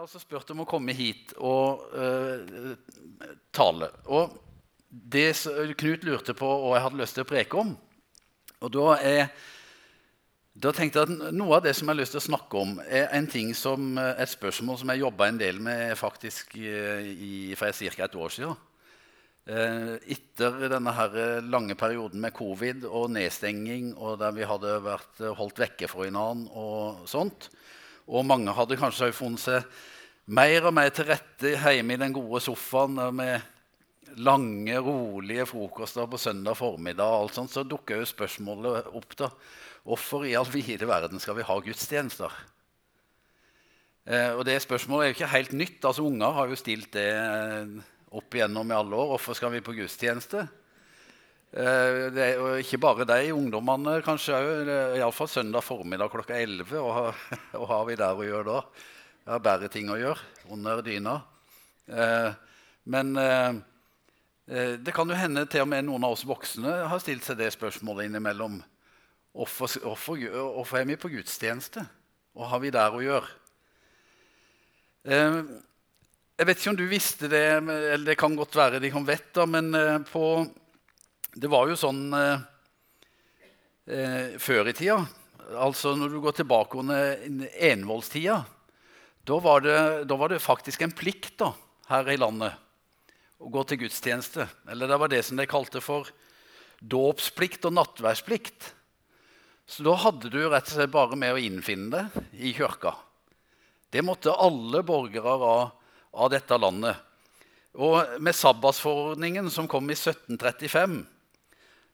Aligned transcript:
altså 0.00 0.20
spurt 0.20 0.50
om 0.54 0.62
å 0.64 0.68
komme 0.68 0.94
hit 0.96 1.34
og 1.36 1.82
uh, 1.92 2.72
tale. 3.52 3.90
Og 4.08 4.36
det 4.88 5.32
Knut 5.78 6.06
lurte 6.06 6.34
på 6.36 6.48
og 6.48 6.74
jeg 6.74 6.84
hadde 6.86 7.00
lyst 7.00 7.18
til 7.18 7.26
å 7.26 7.28
preke 7.30 7.60
om. 7.60 7.74
Og 8.60 8.72
da, 8.74 8.86
er, 9.06 9.28
da 10.52 10.72
tenkte 10.76 11.02
jeg 11.02 11.08
at 11.08 11.34
noe 11.36 11.58
av 11.58 11.64
det 11.64 11.74
som 11.76 11.86
jeg 11.86 11.94
har 11.94 12.00
lyst 12.00 12.16
til 12.16 12.22
å 12.22 12.26
snakke 12.30 12.62
om, 12.64 12.74
er 12.84 13.12
en 13.16 13.28
ting 13.30 13.52
som, 13.56 13.92
eh, 14.00 14.16
et 14.24 14.32
spørsmål 14.32 14.80
som 14.80 14.92
jeg 14.92 15.02
jobba 15.04 15.30
en 15.30 15.38
del 15.40 15.60
med 15.64 15.94
faktisk 15.96 16.58
eh, 16.58 17.06
i, 17.12 17.30
for 17.56 17.72
ca. 17.72 18.08
et 18.08 18.18
år 18.24 18.36
siden. 18.36 18.66
Etter 19.50 20.68
denne 20.70 20.92
her 20.94 21.14
lange 21.42 21.74
perioden 21.74 22.20
med 22.22 22.34
covid 22.36 22.84
og 22.86 23.08
nedstenging, 23.16 23.94
og 23.96 24.20
der 24.20 24.34
vi 24.36 24.46
hadde 24.46 24.76
vært 24.84 25.22
holdt 25.38 25.62
vekke 25.62 25.88
fra 25.90 26.04
hverandre 26.04 26.60
og 26.60 27.08
sånt, 27.10 27.48
og 28.08 28.26
mange 28.26 28.54
hadde 28.56 28.78
kanskje 28.80 29.12
funnet 29.16 29.42
seg 29.42 29.80
mer 30.30 30.68
og 30.68 30.74
mer 30.76 30.92
til 30.94 31.08
rette 31.08 31.56
hjemme 31.58 31.96
i 31.96 32.00
den 32.00 32.14
gode 32.14 32.42
sofaen 32.44 32.98
med 33.16 33.40
lange, 34.20 34.76
rolige 34.82 35.46
frokoster 35.46 36.06
på 36.10 36.18
søndag 36.18 36.56
formiddag, 36.58 37.06
og 37.06 37.26
alt 37.26 37.36
sånt, 37.38 37.52
så 37.54 37.66
dukker 37.66 38.00
jo 38.00 38.08
spørsmålet 38.08 38.90
opp. 38.96 39.16
da, 39.18 39.30
Hvorfor 39.86 40.26
i 40.26 40.34
all 40.38 40.48
vide 40.50 40.86
verden 40.86 41.22
skal 41.22 41.38
vi 41.38 41.46
ha 41.46 41.58
gudstjenester? 41.62 42.34
Eh, 44.06 44.32
og 44.34 44.44
det 44.48 44.58
spørsmålet 44.62 45.04
er 45.04 45.10
jo 45.10 45.18
ikke 45.18 45.34
helt 45.34 45.52
nytt. 45.52 45.84
altså 45.84 46.04
Unger 46.04 46.36
har 46.36 46.50
jo 46.50 46.58
stilt 46.58 46.92
det 46.92 47.10
opp 48.10 48.34
igjennom 48.34 48.70
i 48.70 48.76
alle 48.76 48.96
år. 48.96 49.14
Hvorfor 49.14 49.38
skal 49.38 49.52
vi 49.54 49.64
på 49.64 49.76
gudstjeneste? 49.76 50.48
Eh, 51.50 52.10
det 52.14 52.22
er 52.22 52.36
jo 52.38 52.50
ikke 52.62 52.78
bare 52.78 53.06
de 53.10 53.32
ungdommene, 53.34 53.96
kanskje 54.06 54.36
òg. 54.38 54.68
Iallfall 55.00 55.30
søndag 55.32 55.64
formiddag 55.66 56.12
klokka 56.12 56.36
11. 56.38 56.76
Og 56.78 57.14
og 57.60 57.66
har 57.72 57.88
vi 57.88 57.96
der 57.98 58.14
å 58.14 58.26
gjøre 58.26 58.46
da? 58.46 58.60
Jeg 59.24 59.32
har 59.34 59.42
bedre 59.42 59.70
ting 59.72 59.90
å 59.90 59.98
gjøre 59.98 60.46
under 60.54 60.82
dyna. 60.86 61.16
Eh, 61.90 62.30
men 62.94 63.10
eh, 63.18 63.58
eh, 64.46 64.76
det 64.78 64.94
kan 64.94 65.10
jo 65.10 65.18
hende 65.18 65.42
til 65.50 65.64
og 65.64 65.72
med 65.72 65.88
noen 65.88 66.06
av 66.06 66.14
oss 66.14 66.22
voksne 66.28 66.76
har 66.92 67.02
stilt 67.02 67.26
seg 67.26 67.40
det 67.42 67.50
spørsmålet 67.56 68.06
innimellom. 68.06 68.60
Hvorfor 69.34 70.78
er 70.78 70.86
vi 70.86 70.98
på 70.98 71.10
gudstjeneste? 71.10 71.82
Hva 72.34 72.46
har 72.52 72.62
vi 72.62 72.70
der 72.74 72.94
å 72.94 73.02
gjøre? 73.02 73.34
Eh, 75.02 75.42
jeg 76.40 76.48
vet 76.48 76.62
ikke 76.62 76.72
om 76.72 76.78
du 76.78 76.86
visste 76.88 77.28
det, 77.28 77.44
eller 77.58 78.06
det 78.06 78.18
kan 78.22 78.38
godt 78.38 78.54
være 78.56 78.78
de 78.80 78.94
kan 78.94 79.04
vet 79.04 79.32
da, 79.34 79.50
men 79.50 79.74
eh, 79.74 79.96
på, 80.08 80.46
det 81.34 81.50
var 81.50 81.68
jo 81.70 81.76
sånn 81.78 82.08
eh, 82.16 82.46
eh, 83.86 84.38
før 84.42 84.70
i 84.70 84.74
tida, 84.74 84.98
altså 85.54 85.94
når 85.98 86.14
du 86.14 86.18
går 86.24 86.38
tilbake 86.40 86.80
under 86.80 87.44
envoldstida, 87.70 88.40
da 89.26 89.38
var, 89.42 89.62
det, 89.62 89.78
da 90.10 90.16
var 90.18 90.32
det 90.32 90.42
faktisk 90.42 90.82
en 90.82 90.94
plikt 90.96 91.36
da, 91.42 91.52
her 91.90 92.08
i 92.10 92.18
landet 92.18 92.56
å 93.40 93.50
gå 93.52 93.62
til 93.68 93.82
gudstjeneste. 93.84 94.46
Eller 94.70 94.90
det 94.90 94.98
var 95.00 95.10
det 95.12 95.22
som 95.26 95.38
de 95.38 95.46
kalte 95.48 95.82
for 95.84 96.08
dåpsplikt 96.80 97.68
og 97.68 97.76
nattverdsplikt. 97.76 98.72
Så 99.70 99.84
da 99.86 99.94
hadde 100.02 100.32
du 100.32 100.40
rett 100.42 100.66
og 100.66 100.74
slett 100.74 100.92
bare 100.92 101.18
med 101.18 101.36
å 101.36 101.40
innfinne 101.40 102.08
deg 102.10 102.42
i 102.42 102.52
kirka. 102.56 102.96
Det 103.90 104.02
måtte 104.06 104.34
alle 104.34 104.82
borgere 104.86 105.36
av, 105.36 105.70
av 106.10 106.30
dette 106.32 106.58
landet. 106.58 106.98
Og 107.78 108.18
med 108.22 108.34
sabbatsforordningen 108.34 109.50
som 109.52 109.68
kom 109.70 109.86
i 109.90 109.96
1735, 109.98 111.00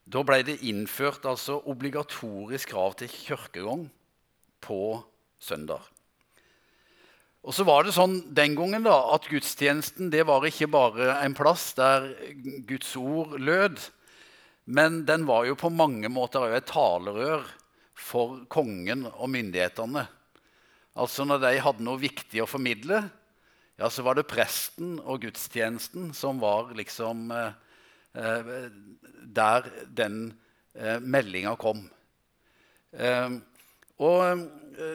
da 0.07 0.23
ble 0.23 0.39
det 0.47 0.61
innført 0.63 1.25
altså 1.27 1.59
obligatorisk 1.67 2.71
krav 2.71 2.95
til 3.01 3.11
kirkegang 3.11 3.87
på 4.63 4.81
søndag. 5.39 5.83
Og 7.47 7.55
så 7.55 7.63
var 7.67 7.85
det 7.85 7.95
sånn 7.95 8.17
den 8.35 8.55
gangen 8.57 8.87
da, 8.87 8.95
at 9.15 9.27
gudstjenesten 9.31 10.09
det 10.11 10.25
var 10.27 10.43
ikke 10.47 10.69
bare 10.71 11.13
en 11.21 11.35
plass 11.37 11.69
der 11.77 12.09
Guds 12.67 12.95
ord 12.99 13.37
lød, 13.39 13.79
men 14.67 15.03
den 15.07 15.23
var 15.27 15.45
jo 15.47 15.55
på 15.59 15.71
mange 15.71 16.09
måter 16.11 16.43
òg 16.43 16.57
et 16.57 16.67
talerør 16.71 17.45
for 17.97 18.41
kongen 18.51 19.05
og 19.13 19.31
myndighetene. 19.31 20.03
Altså 20.97 21.23
Når 21.27 21.43
de 21.43 21.53
hadde 21.63 21.85
noe 21.85 22.01
viktig 22.01 22.41
å 22.43 22.49
formidle, 22.49 23.05
ja, 23.77 23.87
så 23.93 24.03
var 24.03 24.17
det 24.17 24.27
presten 24.27 24.97
og 25.03 25.21
gudstjenesten 25.23 26.09
som 26.17 26.39
var 26.41 26.73
liksom 26.75 27.29
eh, 27.31 27.55
der 28.13 29.67
den 29.93 30.21
eh, 30.77 30.99
meldinga 30.99 31.55
kom. 31.59 31.83
Eh, 32.93 33.37
og 33.97 34.19
eh, 34.23 34.43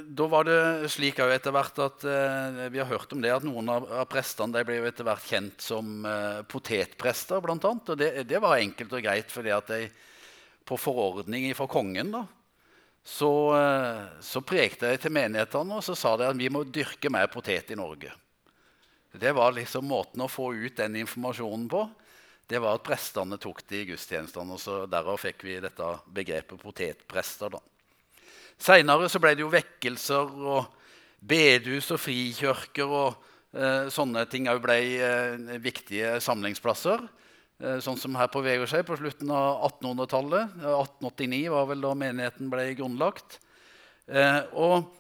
da 0.07 0.29
var 0.31 0.47
det 0.47 0.91
slik 0.95 1.19
òg 1.23 1.33
etter 1.35 1.55
hvert 1.55 1.81
at 1.83 2.05
eh, 2.07 2.61
vi 2.73 2.81
har 2.81 2.91
hørt 2.91 3.13
om 3.15 3.23
det 3.23 3.33
at 3.35 3.47
noen 3.47 3.71
av, 3.73 3.89
av 4.03 4.07
prestene 4.11 4.63
ble 4.67 4.79
jo 4.79 4.89
etter 4.91 5.07
hvert 5.07 5.27
kjent 5.27 5.65
som 5.65 6.07
eh, 6.07 6.43
potetprester, 6.47 7.43
blant. 7.43 7.67
Og 7.67 7.99
det, 7.99 8.15
det 8.31 8.43
var 8.43 8.61
enkelt 8.61 8.95
og 8.95 9.05
greit 9.05 9.35
fordi 9.35 9.55
at 9.55 9.75
de 9.75 9.83
på 10.63 10.79
forordning 10.79 11.49
fra 11.59 11.67
kongen 11.67 12.13
da, 12.15 12.23
så, 13.03 13.33
eh, 13.59 14.05
så 14.23 14.45
prekte 14.47 14.93
de 14.93 15.01
til 15.03 15.15
menighetene 15.15 15.81
og 15.81 15.83
så 15.85 15.97
sa 15.99 16.15
de 16.19 16.29
at 16.31 16.39
vi 16.39 16.51
må 16.53 16.63
dyrke 16.63 17.11
mer 17.11 17.27
potet 17.33 17.75
i 17.75 17.79
Norge. 17.79 18.15
Det 19.13 19.33
var 19.37 19.53
liksom 19.53 19.91
måten 19.91 20.23
å 20.25 20.31
få 20.31 20.55
ut 20.55 20.79
den 20.79 20.95
informasjonen 21.03 21.67
på. 21.69 21.83
Det 22.53 22.61
var 22.61 22.77
at 22.77 22.85
prestene 22.85 23.39
tok 23.41 23.63
det 23.71 23.79
i 23.81 23.87
gudstjenestene. 23.89 24.53
og 24.53 24.61
så 24.61 24.83
Derav 24.91 25.17
fikk 25.21 25.45
vi 25.47 25.57
dette 25.63 25.87
begrepet 26.13 26.61
potetprester. 26.61 27.49
da. 27.55 27.61
Seinere 28.61 29.09
ble 29.09 29.33
det 29.35 29.41
jo 29.41 29.49
vekkelser 29.53 30.35
og 30.53 30.67
bedehus 31.19 31.89
og 31.95 32.01
frikirker 32.03 32.93
og 32.93 33.25
eh, 33.57 33.89
sånne 33.89 34.27
ting 34.29 34.51
òg 34.53 34.61
ble 34.67 34.77
eh, 35.01 35.57
viktige 35.65 36.19
samlingsplasser. 36.21 37.07
Eh, 37.63 37.79
sånn 37.81 37.97
som 37.97 38.21
her 38.21 38.29
på 38.29 38.43
Vegårshei 38.45 38.83
på 38.85 39.01
slutten 39.01 39.33
av 39.33 39.65
1800-tallet. 39.71 40.53
1889 40.61 41.49
var 41.55 41.71
vel 41.73 41.87
da 41.87 41.95
menigheten 42.05 42.53
ble 42.53 42.69
grunnlagt. 42.77 43.39
Eh, 44.13 44.43
og, 44.53 44.93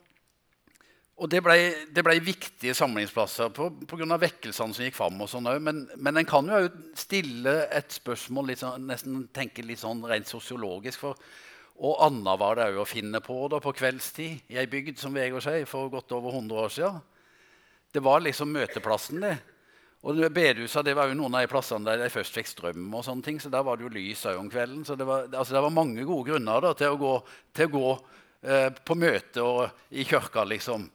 og 1.20 1.28
det 1.30 1.42
ble, 1.44 1.56
det 1.92 2.02
ble 2.02 2.16
viktige 2.24 2.74
samlingsplasser 2.74 3.52
pga. 3.52 4.16
vekkelsene 4.18 4.74
som 4.74 4.84
gikk 4.84 4.96
fram. 4.96 5.20
og 5.20 5.28
sånn. 5.30 5.48
Men, 5.62 5.84
men 5.96 6.18
en 6.18 6.26
kan 6.26 6.48
jo 6.48 6.66
stille 6.98 7.68
et 7.70 7.92
spørsmål 7.92 8.48
litt 8.50 8.62
sånn, 8.62 8.88
nesten 8.88 9.28
tenke 9.34 9.62
litt 9.62 9.82
sånn 9.82 10.02
rent 10.08 10.26
sosiologisk. 10.26 10.98
for 11.04 11.20
og 11.82 11.96
anna 12.04 12.36
var 12.38 12.58
det 12.58 12.66
òg 12.70 12.82
å 12.82 12.86
finne 12.86 13.18
på 13.24 13.36
da, 13.50 13.58
på 13.62 13.72
kveldstid 13.74 14.52
i 14.52 14.58
ei 14.60 14.68
bygd 14.70 15.00
som 15.00 15.14
Vegårshei 15.16 15.64
for 15.66 15.90
godt 15.90 16.12
over 16.14 16.36
100 16.36 16.60
år 16.62 16.70
siden. 16.70 17.00
Det 17.92 18.02
var 18.04 18.22
liksom 18.22 18.52
møteplassen, 18.52 19.22
det. 19.24 19.36
Og 20.02 20.18
bedehusa 20.34 20.82
det 20.82 20.94
var 20.98 21.10
jo 21.10 21.16
noen 21.18 21.36
av 21.38 21.44
de 21.44 21.50
plassene 21.50 21.86
der 21.86 22.00
de 22.02 22.10
først 22.10 22.34
fikk 22.34 22.50
strøm. 22.50 22.86
og 22.94 23.04
sånne 23.06 23.22
ting, 23.22 23.40
så 23.40 23.50
Der 23.50 23.62
var 23.62 23.76
det 23.76 23.84
jo 23.86 23.94
lys 23.94 24.24
òg 24.26 24.38
om 24.38 24.50
kvelden. 24.50 24.84
Så 24.84 24.96
det 24.96 25.06
var, 25.06 25.28
altså, 25.32 25.54
det 25.54 25.62
var 25.62 25.70
mange 25.70 26.04
gode 26.04 26.30
grunner 26.30 26.60
da, 26.60 26.72
til 26.74 26.94
å 26.94 26.98
gå, 26.98 27.14
til 27.54 27.66
å 27.66 27.72
gå 27.72 27.90
eh, 28.42 28.70
på 28.70 28.94
møte 28.94 29.42
og 29.42 29.70
i 29.90 30.04
kirka, 30.04 30.44
liksom. 30.44 30.90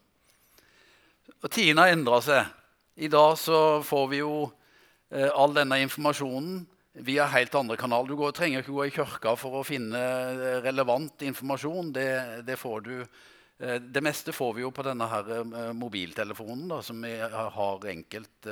Og 1.43 1.53
tidene 1.53 1.85
har 1.85 1.93
endra 1.93 2.17
seg. 2.25 2.49
I 2.97 3.09
dag 3.13 3.35
så 3.37 3.79
får 3.85 4.05
vi 4.09 4.23
jo 4.23 4.47
eh, 5.13 5.29
all 5.29 5.53
denne 5.53 5.77
informasjonen 5.83 6.63
via 7.05 7.27
helt 7.29 7.53
andre 7.59 7.77
kanaler. 7.77 8.09
Du 8.09 8.17
går, 8.17 8.33
trenger 8.33 8.63
ikke 8.63 8.73
gå 8.73 8.87
i 8.87 8.93
kirka 8.95 9.35
for 9.37 9.59
å 9.59 9.65
finne 9.67 10.01
eh, 10.01 10.57
relevant 10.65 11.21
informasjon. 11.27 11.91
Det, 11.93 12.07
det, 12.47 12.57
du, 12.87 12.95
eh, 13.61 13.77
det 13.77 14.03
meste 14.05 14.33
får 14.33 14.55
vi 14.57 14.65
jo 14.65 14.73
på 14.73 14.85
denne 14.87 15.09
her 15.11 15.29
mobiltelefonen, 15.77 16.65
da, 16.73 16.81
som 16.81 17.05
vi 17.05 17.13
har 17.21 17.85
enkelt 17.93 18.49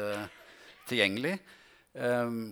tilgjengelig. 0.86 1.40
Um, 1.96 2.52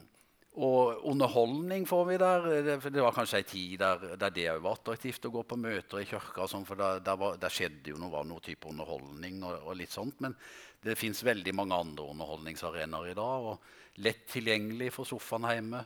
og 0.54 1.06
underholdning 1.10 1.88
får 1.90 2.04
vi 2.06 2.18
der. 2.22 2.50
Det, 2.66 2.76
det 2.94 3.02
var 3.02 3.16
kanskje 3.16 3.40
ei 3.42 3.46
tid 3.50 3.80
der, 3.82 4.04
der 4.22 4.34
det 4.36 4.50
var 4.62 4.76
attraktivt 4.76 5.26
å 5.26 5.32
gå 5.34 5.42
på 5.50 5.58
møter 5.58 6.04
i 6.04 6.10
kirka. 6.10 6.46
Sånn, 6.50 6.68
for 6.68 6.78
der, 6.78 7.00
der, 7.06 7.18
var, 7.18 7.40
der, 7.42 7.54
skjedde 7.54 7.94
jo 7.96 8.02
noe, 8.02 8.22
noe 8.30 8.44
type 8.44 8.70
underholdning 8.70 9.42
og, 9.42 9.56
og 9.64 9.80
litt 9.80 9.94
sånt. 9.94 10.20
Men 10.22 10.38
det 10.84 11.00
fins 11.00 11.24
veldig 11.26 11.56
mange 11.58 11.80
andre 11.80 12.06
underholdningsarenaer 12.14 13.14
i 13.14 13.18
dag. 13.18 13.50
og 13.54 13.82
lett 14.02 14.26
tilgjengelig 14.32 14.92
for 14.94 15.06
sofaen 15.06 15.48
hjemme. 15.52 15.84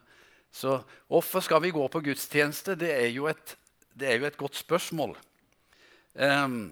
Så 0.54 0.78
hvorfor 1.10 1.44
skal 1.44 1.62
vi 1.64 1.74
gå 1.76 1.88
på 1.92 2.04
gudstjeneste? 2.06 2.78
Det 2.80 2.92
er 2.94 3.10
jo 3.12 3.28
et, 3.28 3.56
er 4.00 4.20
jo 4.22 4.28
et 4.30 4.40
godt 4.40 4.56
spørsmål. 4.56 5.16
Um, 6.16 6.72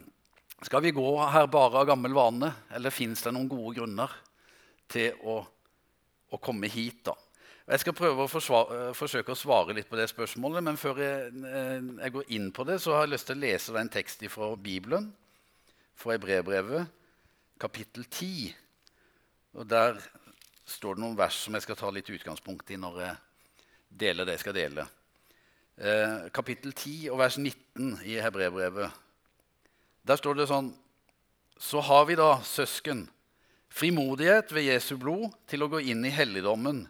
skal 0.63 0.81
vi 0.85 0.95
gå 0.95 1.09
her 1.31 1.49
bare 1.51 1.81
av 1.81 1.89
gammel 1.89 2.15
vane, 2.15 2.53
eller 2.73 2.93
fins 2.93 3.21
det 3.25 3.33
noen 3.35 3.51
gode 3.51 3.75
grunner 3.77 4.15
til 4.89 5.19
å, 5.27 5.41
å 6.31 6.41
komme 6.41 6.71
hit? 6.71 7.03
da? 7.05 7.17
Jeg 7.65 7.81
skal 7.81 7.95
prøve 7.97 8.25
å 8.27 8.29
forsvare, 8.29 8.91
forsøke 8.93 9.33
å 9.33 9.37
svare 9.39 9.73
litt 9.73 9.87
på 9.89 9.97
det 9.97 10.05
spørsmålet, 10.11 10.61
men 10.67 10.77
før 10.77 10.99
jeg, 11.01 11.31
jeg, 11.33 12.11
går 12.13 12.27
inn 12.37 12.51
på 12.53 12.65
det, 12.69 12.75
så 12.83 12.93
har 12.93 13.07
jeg 13.07 13.15
lyst 13.15 13.25
til 13.31 13.39
å 13.39 13.41
lese 13.41 13.73
en 13.79 13.89
tekst 13.89 14.21
fra 14.29 14.51
Bibelen, 14.53 15.07
fra 15.97 16.13
Hebrebrevet, 16.13 16.91
kapittel 17.57 18.05
10. 18.05 18.53
Og 19.57 19.65
Der 19.71 19.97
står 20.69 20.93
det 20.93 21.05
noen 21.07 21.17
vers 21.17 21.41
som 21.41 21.57
jeg 21.57 21.65
skal 21.65 21.79
ta 21.79 21.89
litt 21.89 22.13
utgangspunkt 22.13 22.69
i 22.69 22.77
når 22.77 23.01
jeg 23.01 23.17
deler 24.05 24.29
det 24.29 24.37
jeg 24.37 24.45
skal 24.45 24.57
dele. 24.59 24.85
Eh, 25.75 26.29
kapittel 26.37 26.69
10 26.69 27.09
og 27.15 27.19
vers 27.23 27.41
19 27.41 27.97
i 28.05 28.19
Hebrebrevet. 28.21 28.93
Der 30.05 30.21
står 30.21 30.37
det 30.37 30.51
sånn 30.53 30.69
Så 31.57 31.79
har 31.81 32.05
vi 32.05 32.17
da, 32.19 32.35
søsken, 32.43 33.07
Frimodighet 33.71 34.53
ved 34.53 34.69
Jesu 34.69 34.97
blod 34.99 35.31
til 35.47 35.63
å 35.63 35.69
gå 35.71 35.81
inn 35.83 36.05
i 36.07 36.11
helligdommen, 36.13 36.85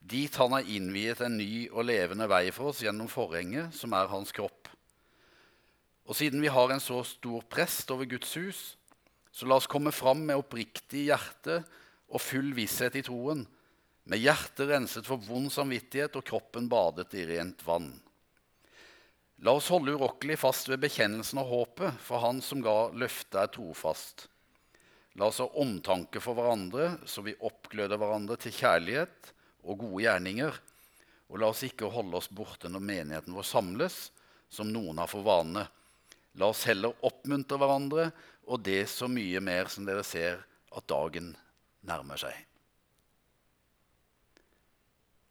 dit 0.00 0.34
han 0.40 0.54
har 0.54 0.68
innviet 0.68 1.20
en 1.24 1.36
ny 1.38 1.68
og 1.68 1.86
levende 1.88 2.28
vei 2.30 2.48
for 2.54 2.72
oss 2.72 2.82
gjennom 2.84 3.10
forhenget, 3.10 3.74
som 3.76 3.94
er 3.96 4.10
hans 4.10 4.32
kropp. 4.34 4.70
Og 6.08 6.16
siden 6.16 6.40
vi 6.40 6.52
har 6.52 6.72
en 6.72 6.80
så 6.80 7.02
stor 7.04 7.44
prest 7.50 7.90
over 7.92 8.08
Guds 8.08 8.32
hus, 8.40 8.62
så 9.30 9.46
la 9.46 9.58
oss 9.60 9.68
komme 9.70 9.92
fram 9.92 10.24
med 10.24 10.40
oppriktig 10.40 11.08
hjerte 11.10 11.60
og 12.08 12.22
full 12.24 12.54
visshet 12.56 12.96
i 12.96 13.04
troen, 13.04 13.44
med 14.08 14.22
hjertet 14.24 14.70
renset 14.70 15.04
for 15.04 15.20
vond 15.20 15.52
samvittighet 15.52 16.16
og 16.16 16.24
kroppen 16.24 16.70
badet 16.72 17.12
i 17.12 17.26
rent 17.28 17.60
vann. 17.66 17.90
La 19.44 19.52
oss 19.54 19.68
holde 19.70 19.92
urokkelig 19.94 20.38
fast 20.40 20.70
ved 20.70 20.80
bekjennelsen 20.82 21.38
og 21.42 21.52
håpet, 21.52 22.00
for 22.02 22.24
Han 22.24 22.40
som 22.42 22.64
ga 22.64 22.88
løftet, 22.90 23.36
er 23.38 23.52
trofast. 23.52 24.26
La 25.20 25.28
oss 25.28 25.42
ha 25.42 25.46
omtanke 25.60 26.22
for 26.24 26.34
hverandre, 26.38 26.96
så 27.06 27.22
vi 27.26 27.36
oppgløder 27.36 28.00
hverandre 28.00 28.38
til 28.40 28.56
kjærlighet 28.56 29.34
og 29.68 29.82
gode 29.84 30.04
gjerninger. 30.06 30.60
Og 31.28 31.40
la 31.42 31.50
oss 31.52 31.64
ikke 31.66 31.90
holde 31.92 32.16
oss 32.16 32.30
borte 32.32 32.70
når 32.72 32.84
menigheten 32.84 33.36
vår 33.36 33.46
samles, 33.46 34.08
som 34.48 34.70
noen 34.72 35.00
har 35.00 35.10
for 35.10 35.26
vane. 35.26 35.66
La 36.40 36.48
oss 36.48 36.64
heller 36.68 36.96
oppmuntre 37.04 37.58
hverandre, 37.60 38.10
og 38.48 38.62
det 38.64 38.86
så 38.88 39.10
mye 39.12 39.42
mer 39.44 39.68
som 39.68 39.84
dere 39.84 40.04
ser 40.06 40.40
at 40.72 40.88
dagen 40.88 41.34
nærmer 41.84 42.20
seg. 42.20 42.36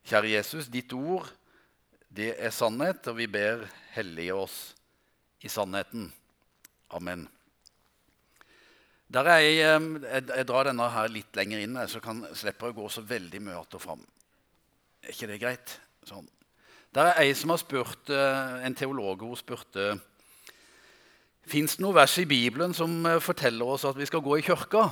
Kjære 0.07 0.36
Jesus, 0.38 0.69
ditt 0.72 0.94
ord, 0.95 1.28
det 2.07 2.36
er 2.39 2.54
sannhet, 2.56 3.10
og 3.10 3.18
vi 3.18 3.28
ber 3.28 3.66
hellige 3.98 4.38
oss 4.38 4.60
i 5.44 5.50
sannheten. 5.51 6.07
Amen. 6.95 7.25
Der 9.12 9.28
jeg, 9.38 9.57
jeg, 9.60 10.24
jeg 10.28 10.48
drar 10.48 10.68
denne 10.68 10.88
her 10.92 11.10
litt 11.12 11.36
lenger 11.36 11.63
inn, 11.63 11.80
så 11.88 12.00
kan 12.04 12.24
slipper 12.36 12.69
jeg 12.69 12.78
å 12.78 12.80
gå 12.81 12.88
så 12.92 13.04
veldig 13.07 13.42
mye 13.44 13.60
att 13.60 13.75
og 13.80 13.81
fram. 13.81 14.06
Er 15.03 15.13
ikke 15.13 15.29
det 15.29 15.39
greit? 15.41 15.73
Sånn. 16.07 16.27
Der 16.95 17.11
er 17.11 17.21
ei 17.21 17.33
som 17.38 17.51
har 17.53 17.59
spurt, 17.61 18.09
eh, 18.09 18.65
en 18.65 18.75
teolog 18.75 19.21
hun 19.21 19.35
spurte 19.38 19.99
Fins 21.47 21.77
det 21.77 21.83
noe 21.83 21.95
vers 21.95 22.17
i 22.19 22.25
Bibelen 22.27 22.73
som 22.75 23.05
eh, 23.05 23.21
forteller 23.23 23.69
oss 23.75 23.85
at 23.88 23.95
vi 23.95 24.05
skal 24.05 24.23
gå 24.23 24.38
i 24.38 24.44
kirka? 24.44 24.89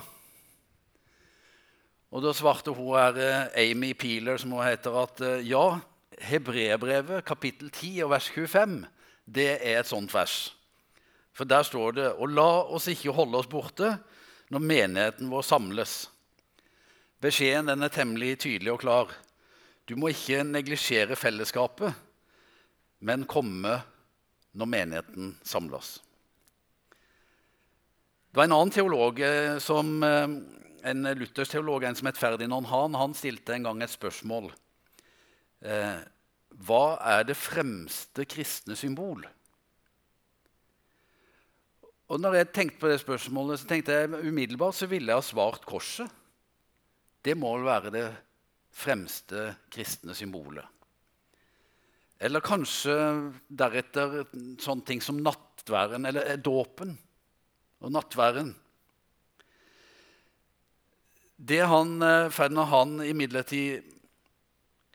Og 2.16 2.24
Da 2.24 2.32
svarte 2.32 2.72
hun 2.72 2.96
her, 2.96 3.18
eh, 3.18 3.72
Amy 3.72 3.94
Peeler, 3.94 4.38
som 4.38 4.52
hun 4.52 4.64
heter, 4.64 4.96
at 5.02 5.20
ja, 5.44 5.80
Hebreerbrevet 6.22 7.26
kapittel 7.26 7.72
10 7.72 8.04
og 8.06 8.12
vers 8.12 8.30
25 8.30 8.86
det 9.26 9.58
er 9.58 9.80
et 9.80 9.90
sånt 9.90 10.14
vers. 10.14 10.54
For 11.34 11.44
der 11.44 11.64
står 11.64 11.92
det 11.92 12.12
Og 12.14 12.30
la 12.30 12.64
oss 12.72 12.88
ikke 12.88 13.12
holde 13.12 13.38
oss 13.38 13.50
borte 13.52 13.98
når 14.54 14.60
menigheten 14.62 15.30
vår 15.30 15.42
samles. 15.42 16.10
Beskjeden 17.20 17.68
den 17.68 17.84
er 17.84 17.90
temmelig 17.90 18.38
tydelig 18.40 18.72
og 18.72 18.80
klar. 18.80 19.25
Du 19.86 19.94
må 20.00 20.10
ikke 20.10 20.42
neglisjere 20.48 21.18
fellesskapet, 21.18 21.94
men 23.06 23.28
komme 23.30 23.78
når 24.58 24.70
menigheten 24.72 25.36
samles. 25.46 26.00
Det 28.32 28.40
var 28.40 28.50
en 28.50 28.56
annen 28.58 28.74
teolog, 28.74 29.20
eh, 29.22 29.60
som, 29.60 30.04
eh, 30.04 30.28
en 30.84 31.04
luthersk 31.04 31.52
teolog, 31.52 31.84
en 31.84 31.96
som 31.96 32.08
het 32.08 32.18
Ferdinand 32.18 32.66
Hahn, 32.68 32.94
han 32.94 33.14
stilte 33.14 33.54
en 33.54 33.64
gang 33.64 33.82
et 33.82 33.90
spørsmål. 33.90 34.52
Eh, 35.62 36.02
hva 36.66 36.98
er 37.02 37.24
det 37.24 37.38
fremste 37.38 38.26
kristne 38.26 38.76
symbol? 38.76 39.26
Og 42.10 42.20
når 42.20 42.34
jeg 42.34 42.54
tenkte 42.54 42.80
på 42.80 42.90
det 42.90 43.00
spørsmålet, 43.02 43.60
så 43.60 43.68
tenkte 43.68 43.92
jeg 43.92 44.10
umiddelbart 44.10 44.76
så 44.76 44.88
ville 44.88 45.08
jeg 45.08 45.16
ha 45.16 45.22
svart 45.22 45.66
korset. 45.66 46.10
Det 47.24 47.38
må 47.38 47.56
vel 47.58 47.66
være 47.66 47.92
det 47.92 48.06
fremste 48.76 49.54
kristne 49.72 50.16
symbolet. 50.18 50.66
Eller 52.20 52.44
kanskje 52.44 52.96
deretter 53.48 54.22
sånne 54.64 54.86
ting 54.88 55.02
som 55.04 55.20
nattværen, 55.24 56.08
eller 56.08 56.38
dåpen 56.40 56.96
og 57.84 57.92
nattværen. 57.96 58.54
Det 61.36 61.60
han, 61.68 62.02
eh, 62.02 62.30
Ferdinand 62.30 62.70
Han 62.70 63.02
imidlertid 63.04 63.84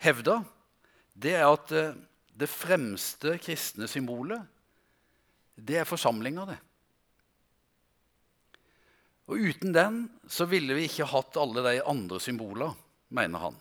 hevda, 0.01 0.45
det 1.13 1.35
er 1.37 1.45
at 1.49 1.73
eh, 1.73 1.95
det 2.33 2.49
fremste 2.49 3.37
kristne 3.39 3.89
symbolet, 3.89 4.41
det 5.61 5.77
er 5.77 5.89
forsamlinga, 5.89 6.47
det. 6.49 6.59
Og 9.29 9.37
uten 9.37 9.75
den 9.77 9.99
så 10.27 10.49
ville 10.49 10.75
vi 10.75 10.89
ikke 10.89 11.11
hatt 11.13 11.37
alle 11.37 11.63
de 11.63 11.83
andre 11.85 12.19
symbolene, 12.19 12.73
mener 13.13 13.45
han. 13.45 13.59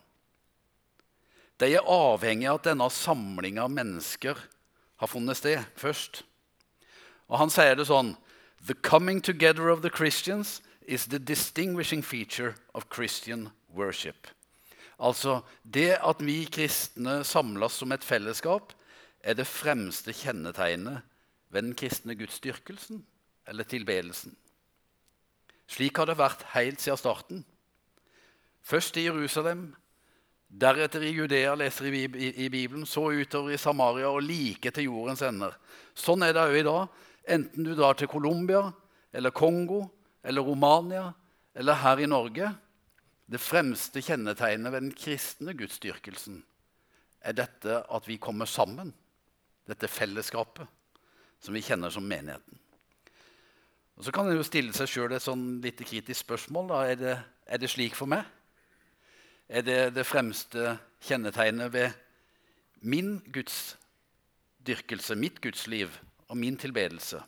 De 1.59 1.67
er 1.75 1.85
avhengig 1.91 2.47
av 2.47 2.61
at 2.61 2.69
denne 2.71 2.87
samlinga 2.93 3.65
av 3.65 3.73
mennesker 3.75 4.39
har 4.99 5.11
funnet 5.11 5.39
sted 5.39 5.63
først. 5.79 6.23
Og 7.27 7.39
han 7.41 7.51
sier 7.53 7.75
det 7.75 7.89
sånn 7.89 8.15
The 8.67 8.75
coming 8.83 9.21
together 9.23 9.69
of 9.69 9.81
the 9.81 9.91
Christians 9.91 10.59
is 10.81 11.05
the 11.07 11.19
distinguishing 11.19 12.01
feature 12.01 12.55
of 12.73 12.89
Christian 12.89 13.49
worship. 13.71 14.27
Altså, 14.99 15.41
det 15.63 15.95
at 16.03 16.19
vi 16.19 16.43
kristne 16.51 17.21
samles 17.23 17.77
som 17.79 17.91
et 17.95 18.03
fellesskap, 18.03 18.73
er 19.23 19.35
det 19.35 19.47
fremste 19.47 20.11
kjennetegnet 20.15 21.03
ved 21.51 21.63
den 21.63 21.75
kristne 21.75 22.15
gudsdyrkelsen 22.19 23.03
eller 23.47 23.63
tilbedelsen. 23.63 24.35
Slik 25.69 25.99
har 25.99 26.09
det 26.09 26.17
vært 26.19 26.43
helt 26.55 26.81
siden 26.81 26.99
starten. 26.99 27.45
Først 28.61 28.97
i 28.97 29.05
Jerusalem, 29.05 29.75
Deretter 30.49 31.03
i 31.05 31.11
Judea, 31.13 31.53
leser 31.55 31.93
i, 31.93 32.03
i, 32.33 32.49
Bibelen, 32.49 32.85
så 32.85 33.11
utover 33.13 33.53
i 33.53 33.61
Samaria 33.61 34.09
og 34.09 34.23
like 34.25 34.71
til 34.73 34.87
jordens 34.87 35.21
ender. 35.21 35.53
Sånn 35.93 36.25
er 36.25 36.33
det 36.33 36.41
òg 36.41 36.57
i 36.57 36.65
dag. 36.65 36.95
Enten 37.29 37.67
du 37.67 37.75
drar 37.77 37.99
til 37.99 38.09
Colombia 38.09 38.63
eller 39.13 39.33
Kongo 39.35 39.83
eller 40.25 40.41
Romania 40.41 41.11
eller 41.53 41.77
her 41.83 42.01
i 42.01 42.09
Norge. 42.09 42.49
Det 43.29 43.41
fremste 43.41 44.01
kjennetegnet 44.01 44.73
ved 44.73 44.87
den 44.87 44.95
kristne 44.97 45.53
gudsdyrkelsen 45.53 46.41
er 47.21 47.35
dette 47.37 47.83
at 47.85 48.09
vi 48.09 48.17
kommer 48.17 48.49
sammen. 48.49 48.89
Dette 49.69 49.91
fellesskapet 49.91 50.65
som 51.39 51.53
vi 51.53 51.61
kjenner 51.61 51.93
som 51.93 52.03
menigheten. 52.09 52.57
Og 53.99 54.05
Så 54.05 54.11
kan 54.15 54.25
en 54.25 54.37
jo 54.39 54.43
stille 54.47 54.73
seg 54.73 54.89
sjøl 54.89 55.13
et 55.13 55.23
sånn 55.23 55.59
lite 55.61 55.85
kritisk 55.85 56.23
spørsmål. 56.23 56.71
Er 56.87 56.97
det, 56.97 57.15
er 57.45 57.61
det 57.61 57.69
slik 57.69 57.93
for 57.99 58.09
meg? 58.09 58.23
Er 59.49 59.65
det 59.65 59.79
det 59.95 60.05
fremste 60.05 60.77
kjennetegnet 61.01 61.73
ved 61.73 61.91
min 62.85 63.17
gudsdyrkelse, 63.33 65.15
mitt 65.15 65.41
gudsliv 65.41 65.97
og 66.29 66.37
min 66.37 66.57
tilbedelse. 66.57 67.21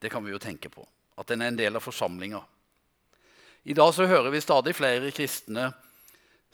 Det 0.00 0.10
kan 0.10 0.24
vi 0.24 0.32
jo 0.32 0.40
tenke 0.40 0.68
på. 0.72 0.86
At 1.18 1.28
den 1.28 1.42
er 1.42 1.52
en 1.52 1.58
del 1.58 1.76
av 1.76 1.84
forsamlinga. 1.84 2.40
I 3.64 3.76
dag 3.76 3.92
så 3.94 4.06
hører 4.06 4.30
vi 4.32 4.40
stadig 4.40 4.74
flere 4.76 5.12
kristne 5.14 5.70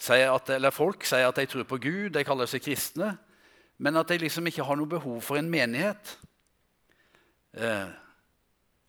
at, 0.08 0.50
eller 0.50 0.72
folk 0.72 1.04
sier 1.04 1.28
at 1.28 1.36
de 1.36 1.46
tror 1.46 1.66
på 1.68 1.78
Gud, 1.82 2.10
de 2.14 2.24
kaller 2.24 2.48
seg 2.48 2.62
kristne, 2.64 3.14
men 3.78 3.96
at 3.96 4.08
de 4.08 4.20
liksom 4.22 4.46
ikke 4.48 4.64
har 4.64 4.78
noe 4.78 4.88
behov 4.88 5.20
for 5.24 5.36
en 5.36 5.50
menighet. 5.50 6.14
Eh, 7.52 7.88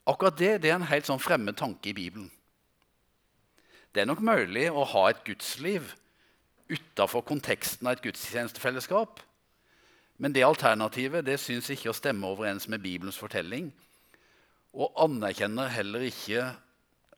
akkurat 0.07 0.37
det, 0.37 0.53
det 0.63 0.71
er 0.71 0.77
en 0.77 0.87
helt 0.87 1.07
sånn 1.07 1.19
fremmed 1.19 1.57
tanke 1.59 1.91
i 1.91 1.95
Bibelen. 1.97 2.29
Det 3.91 4.01
er 4.01 4.07
nok 4.07 4.23
mulig 4.23 4.69
å 4.71 4.85
ha 4.87 5.09
et 5.09 5.23
gudsliv 5.27 5.93
utafor 6.71 7.25
konteksten 7.27 7.87
av 7.87 7.97
et 7.97 8.05
gudstjenestefellesskap. 8.05 9.19
Men 10.21 10.35
det 10.35 10.45
alternativet 10.47 11.25
det 11.27 11.39
syns 11.41 11.71
ikke 11.73 11.91
å 11.91 11.97
stemme 11.97 12.29
overens 12.29 12.69
med 12.71 12.83
Bibelens 12.83 13.19
fortelling. 13.19 13.71
Og 14.71 14.93
anerkjenner 15.03 15.71
heller 15.73 16.05
ikke 16.07 16.45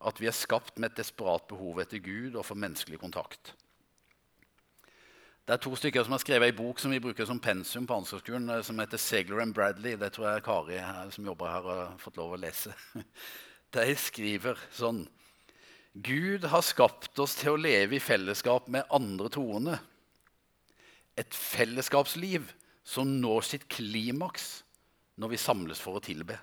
at 0.03 0.19
vi 0.19 0.27
er 0.27 0.35
skapt 0.35 0.79
med 0.79 0.91
et 0.91 1.03
desperat 1.03 1.45
behov 1.47 1.83
etter 1.83 2.01
Gud 2.03 2.33
og 2.33 2.47
for 2.47 2.59
menneskelig 2.59 2.99
kontakt. 3.03 3.53
Det 5.43 5.57
er 5.57 5.59
to 5.59 5.75
stykker 5.75 6.05
som 6.05 6.15
har 6.15 6.21
skrevet 6.23 6.49
ei 6.49 6.55
bok 6.55 6.79
som 6.79 6.93
vi 6.95 7.01
bruker 7.03 7.27
som 7.27 7.41
pensum 7.43 7.85
på 7.87 7.97
Ansgarskolen, 7.99 8.49
eh, 8.49 8.61
som 8.63 8.79
heter 8.79 8.97
'Segler 8.97 9.41
and 9.41 9.53
Bradley'. 9.53 9.99
Det 9.99 10.13
tror 10.13 10.31
jeg 10.31 10.43
Kari 10.43 11.11
som 11.11 11.25
jobber 11.25 11.47
her, 11.47 11.61
har 11.61 11.97
fått 11.97 12.17
lov 12.17 12.31
å 12.33 12.39
lese. 12.39 12.73
De 13.73 13.95
skriver 13.95 14.57
sånn 14.71 15.07
Gud 15.93 16.47
har 16.49 16.65
skapt 16.65 17.19
oss 17.21 17.35
til 17.37 17.53
å 17.53 17.59
leve 17.61 17.97
i 17.97 18.01
fellesskap 18.01 18.69
med 18.73 18.89
andre 18.93 19.29
troende. 19.33 19.77
Et 21.17 21.35
fellesskapsliv 21.37 22.47
som 22.83 23.09
når 23.21 23.45
sitt 23.45 23.67
klimaks 23.69 24.63
når 25.21 25.35
vi 25.35 25.41
samles 25.41 25.81
for 25.81 25.99
å 25.99 26.03
tilbe. 26.03 26.39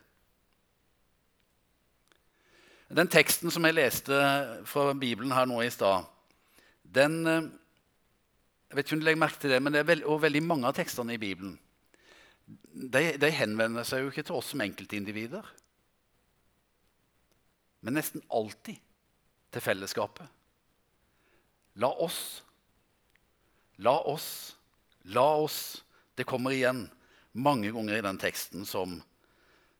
Den 2.90 3.10
teksten 3.10 3.50
som 3.54 3.66
jeg 3.66 3.76
leste 3.76 4.14
fra 4.66 4.92
Bibelen 4.98 5.34
her 5.34 5.46
nå 5.46 5.60
i 5.62 5.70
stad, 5.70 6.06
eh, 6.94 7.18
jeg 8.70 8.78
vet 8.78 8.86
ikke 8.86 8.96
om 8.96 9.02
du 9.02 9.06
legger 9.06 9.22
merke 9.22 9.42
til 9.42 9.54
det, 9.54 9.60
men 9.62 9.74
det 9.74 9.82
er 9.82 9.90
veld, 9.90 10.06
og 10.06 10.22
veldig 10.22 10.42
mange 10.46 10.70
av 10.70 10.78
tekstene 10.78 11.14
i 11.14 11.22
Bibelen 11.22 11.58
de, 12.72 13.02
de 13.20 13.30
henvender 13.34 13.86
seg 13.86 14.04
jo 14.04 14.12
ikke 14.12 14.24
til 14.26 14.38
oss 14.38 14.52
som 14.52 14.62
enkeltindivider. 14.64 15.46
Men 17.84 17.96
nesten 17.96 18.24
alltid 18.28 18.80
til 19.50 19.64
fellesskapet. 19.64 20.26
La 21.80 21.90
oss. 22.02 22.42
La 23.82 23.96
oss. 24.06 24.56
La 25.02 25.26
oss. 25.42 25.84
Det 26.14 26.26
kommer 26.28 26.54
igjen 26.54 26.86
mange 27.32 27.70
ganger 27.72 27.98
i 27.98 28.04
den 28.04 28.18
teksten 28.20 28.66
som, 28.66 28.98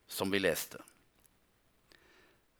som 0.09 0.31
vi 0.31 0.41
leste. 0.41 0.81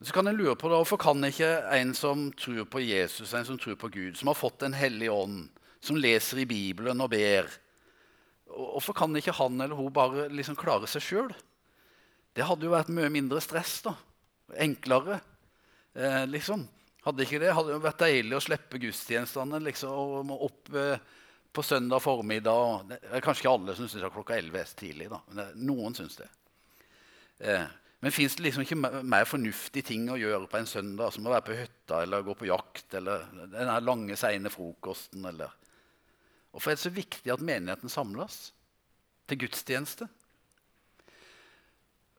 Så 0.01 0.13
kan 0.13 0.27
en 0.27 0.37
lure 0.37 0.55
på 0.55 0.69
det, 0.69 0.79
Hvorfor 0.81 0.97
kan 0.97 1.21
ikke 1.27 1.49
en 1.77 1.93
som 1.93 2.31
tror 2.33 2.65
på 2.65 2.81
Jesus, 2.81 3.33
en 3.37 3.45
som 3.45 3.57
tror 3.61 3.75
på 3.77 3.89
Gud, 3.93 4.17
som 4.17 4.31
har 4.31 4.37
fått 4.37 4.59
Den 4.59 4.73
hellige 4.73 5.13
ånd, 5.13 5.49
som 5.79 5.97
leser 5.97 6.41
i 6.41 6.47
Bibelen 6.49 7.01
og 7.01 7.11
ber 7.13 7.49
Hvorfor 8.49 8.97
kan 8.97 9.15
ikke 9.15 9.35
han 9.37 9.61
eller 9.61 9.77
hun 9.77 9.93
bare 9.93 10.25
liksom 10.33 10.57
klare 10.59 10.89
seg 10.89 11.05
sjøl? 11.05 11.29
Det 12.35 12.43
hadde 12.47 12.65
jo 12.65 12.73
vært 12.73 12.89
mye 12.91 13.11
mindre 13.13 13.39
stress. 13.43 13.77
da. 13.85 13.93
Enklere. 14.59 15.21
Eh, 15.95 16.25
liksom. 16.27 16.65
Hadde 17.01 17.25
ikke 17.25 17.41
det 17.41 17.55
hadde 17.57 17.73
det 17.73 17.81
vært 17.81 18.03
deilig 18.03 18.37
å 18.37 18.43
slippe 18.45 18.79
gudstjenestene 18.81 19.59
liksom, 19.65 20.33
opp 20.35 20.69
eh, 20.77 21.01
på 21.51 21.63
søndag 21.65 22.03
formiddag. 22.03 22.83
Det 22.91 22.99
er 23.09 23.23
kanskje 23.25 23.45
ikke 23.45 23.53
alle 23.55 23.75
som 23.77 23.89
syns 23.89 24.13
klokka 24.13 24.37
11 24.37 24.59
er 24.61 24.73
tidlig. 24.77 25.07
da. 25.09 25.21
Men 25.27 25.41
det, 25.41 25.47
noen 25.65 25.97
syns 25.97 26.19
det. 26.19 26.27
Eh, 27.41 27.65
men 28.01 28.13
fins 28.13 28.35
det 28.37 28.45
liksom 28.45 28.63
ikke 28.65 28.77
mer 29.05 29.27
fornuftige 29.29 29.85
ting 29.91 30.07
å 30.09 30.17
gjøre 30.17 30.47
på 30.49 30.57
en 30.57 30.69
søndag 30.69 31.13
som 31.13 31.25
å 31.25 31.33
være 31.33 31.45
på 31.45 31.57
hytta 31.57 31.99
eller 32.01 32.23
gå 32.25 32.33
på 32.37 32.47
jakt 32.49 32.95
eller 32.97 33.27
den 33.51 33.71
lange, 33.85 34.17
seine 34.17 34.49
frokosten? 34.53 35.25
Eller. 35.29 35.53
Hvorfor 36.49 36.71
er 36.71 36.79
det 36.79 36.85
så 36.85 36.93
viktig 36.93 37.33
at 37.33 37.43
menigheten 37.45 37.93
samles 37.93 38.39
til 39.29 39.43
gudstjeneste? 39.43 40.07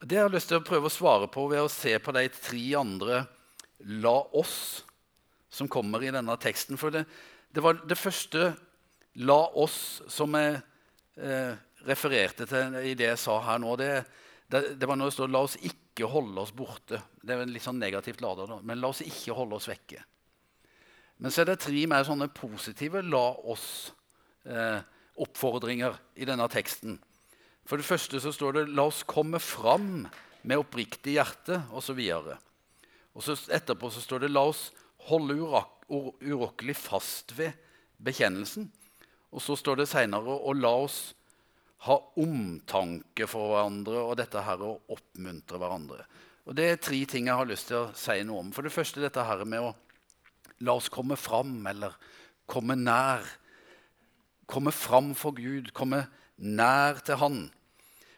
Det 0.03 0.19
har 0.19 0.27
jeg 0.27 0.35
lyst 0.35 0.51
til 0.51 0.59
å 0.59 0.67
prøve 0.67 0.91
å 0.91 0.95
svare 0.95 1.31
på 1.31 1.47
ved 1.51 1.63
å 1.63 1.71
se 1.71 1.95
på 2.03 2.15
de 2.15 2.25
tre 2.35 2.63
andre 2.79 3.23
'la 3.85 4.17
oss' 4.33 4.85
som 5.51 5.69
kommer 5.69 6.03
i 6.03 6.11
denne 6.11 6.37
teksten. 6.41 6.79
For 6.81 6.91
det, 6.91 7.05
det 7.53 7.63
var 7.63 7.75
det 7.87 7.99
første 7.99 8.55
'la 9.15 9.53
oss' 9.55 10.03
som 10.09 10.35
jeg 10.35 10.63
eh, 11.17 11.55
refererte 11.87 12.47
til 12.47 12.75
i 12.81 12.95
det 12.95 13.07
jeg 13.11 13.19
sa 13.19 13.41
her 13.45 13.59
nå. 13.59 13.77
Det, 13.77 14.05
det, 14.49 14.81
det 14.81 14.89
var 14.89 14.97
når 14.97 15.05
det 15.11 15.19
står 15.19 15.29
'la 15.29 15.43
oss 15.45 15.57
ikke 15.61 16.07
holde 16.09 16.41
oss 16.41 16.53
borte'. 16.53 17.03
Det 17.23 17.35
er 17.35 17.47
litt 17.47 17.63
sånn 17.63 17.83
negativt 17.83 18.21
lada, 18.25 18.61
men 18.63 18.81
la 18.81 18.89
oss 18.89 19.03
ikke 19.05 19.33
holde 19.37 19.55
oss 19.59 19.69
vekke. 19.71 20.05
Men 21.23 21.31
så 21.31 21.41
er 21.43 21.47
det 21.53 21.63
tre 21.63 21.87
mer 21.87 22.05
sånne 22.09 22.29
positive 22.35 23.03
'la 23.03 23.37
oss'-oppfordringer 23.53 25.93
eh, 25.93 25.99
i 26.23 26.25
denne 26.29 26.49
teksten. 26.49 26.99
For 27.67 27.77
det 27.79 27.87
første 27.87 28.21
så 28.21 28.33
står 28.35 28.53
det 28.53 28.69
'la 28.73 28.83
oss 28.91 29.03
komme 29.07 29.39
fram 29.39 30.09
med 30.43 30.59
oppriktig 30.59 31.13
hjerte', 31.19 31.63
osv. 31.71 32.01
Og 33.15 33.25
så 33.25 33.37
etterpå 33.53 33.91
så 33.93 34.01
står 34.01 34.25
det 34.25 34.31
'la 34.31 34.45
oss 34.49 34.71
holde 35.09 35.35
urokkelig 36.21 36.77
fast 36.77 37.37
ved 37.39 37.53
bekjennelsen'. 38.03 38.71
Og 39.33 39.43
så 39.43 39.57
står 39.57 39.77
det 39.77 39.89
seinere 39.89 40.39
'og 40.39 40.57
la 40.57 40.69
oss 40.69 41.15
ha 41.79 41.99
omtanke 42.17 43.27
for 43.27 43.53
hverandre' 43.53 44.05
og 44.07 44.17
dette 44.17 44.43
her 44.43 44.57
å 44.63 44.81
oppmuntre 44.89 45.59
hverandre. 45.59 46.05
Og 46.47 46.55
Det 46.57 46.65
er 46.65 46.77
tre 46.77 47.05
ting 47.05 47.27
jeg 47.27 47.37
har 47.37 47.47
lyst 47.47 47.69
til 47.69 47.77
å 47.77 47.95
si 47.95 48.23
noe 48.23 48.41
om. 48.41 48.53
For 48.53 48.63
det 48.63 48.73
første 48.73 49.01
dette 49.01 49.23
her 49.23 49.45
med 49.45 49.61
å 49.61 49.75
la 50.61 50.73
oss 50.73 50.89
komme 50.89 51.17
fram, 51.17 51.67
eller 51.67 51.95
komme 52.47 52.75
nær. 52.75 53.23
Komme 54.47 54.73
fram 54.73 55.15
for 55.15 55.33
Gud, 55.33 55.73
komme 55.73 56.07
nær 56.39 56.99
til 57.05 57.17
Han. 57.17 57.53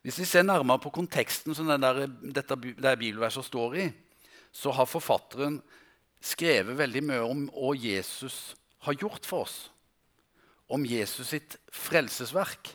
Hvis 0.03 0.19
vi 0.19 0.25
ser 0.25 0.43
nærmere 0.43 0.83
på 0.85 0.93
konteksten 0.93 1.55
som 1.55 1.67
der, 1.67 2.07
dette, 2.07 2.57
det 2.57 2.99
bibelverset 2.99 3.45
står 3.45 3.77
i, 3.81 3.93
så 4.55 4.73
har 4.75 4.87
forfatteren 4.87 5.59
skrevet 6.25 6.79
veldig 6.79 7.03
mye 7.05 7.27
om 7.27 7.45
hva 7.53 7.75
Jesus 7.77 8.55
har 8.87 8.97
gjort 9.01 9.27
for 9.27 9.49
oss. 9.49 9.57
Om 10.71 10.87
Jesus 10.89 11.33
sitt 11.35 11.57
frelsesverk. 11.75 12.71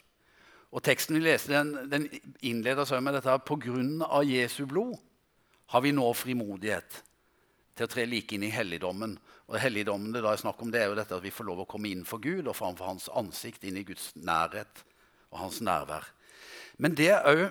Og 0.70 0.84
Teksten 0.86 1.18
vi 1.18 1.24
leser, 1.24 1.56
den, 1.56 1.90
den 1.90 2.08
innleder 2.46 2.86
seg 2.86 3.02
med 3.02 3.16
dette 3.18 3.34
på 3.48 3.58
grunn 3.62 4.04
av 4.06 4.28
Jesu 4.28 4.66
blod 4.70 5.00
har 5.70 5.82
vi 5.86 5.94
nå 5.94 6.06
frimodighet 6.18 7.00
til 7.78 7.88
å 7.88 7.90
tre 7.90 8.06
like 8.10 8.36
inn 8.36 8.46
i 8.46 8.54
helligdommen. 8.54 9.16
Og 9.50 9.58
helligdommen 9.62 10.14
det 10.14 10.22
da 10.26 10.34
er 10.34 10.42
snakk 10.42 10.62
om, 10.62 10.70
det 10.74 10.84
er 10.84 10.92
jo 10.92 11.00
dette 11.00 11.16
at 11.16 11.24
vi 11.24 11.34
får 11.34 11.48
lov 11.48 11.64
å 11.64 11.70
komme 11.70 11.90
inn 11.90 12.04
for 12.06 12.22
Gud 12.22 12.50
og 12.50 12.58
framfor 12.58 12.92
hans 12.92 13.08
ansikt, 13.18 13.64
inn 13.64 13.80
i 13.80 13.86
Guds 13.88 14.12
nærhet 14.20 14.84
og 15.32 15.40
hans 15.46 15.62
nærvær. 15.66 16.06
Men 16.78 16.98
det 16.98 17.12
er 17.16 17.26
òg 17.30 17.46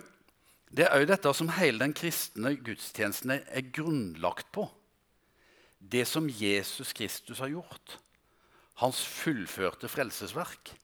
det 0.75 0.85
er 0.85 0.95
òg 0.97 1.07
dette 1.09 1.33
som 1.37 1.51
hele 1.57 1.81
den 1.81 1.95
kristne 1.97 2.53
gudstjenesten 2.61 3.33
er 3.39 3.71
grunnlagt 3.73 4.51
på. 4.53 4.67
Det 5.79 6.05
som 6.09 6.29
Jesus 6.29 6.93
Kristus 6.93 7.41
har 7.41 7.53
gjort. 7.53 7.97
Hans 8.83 9.01
fullførte 9.03 9.89
frelsesverk. 9.89 10.75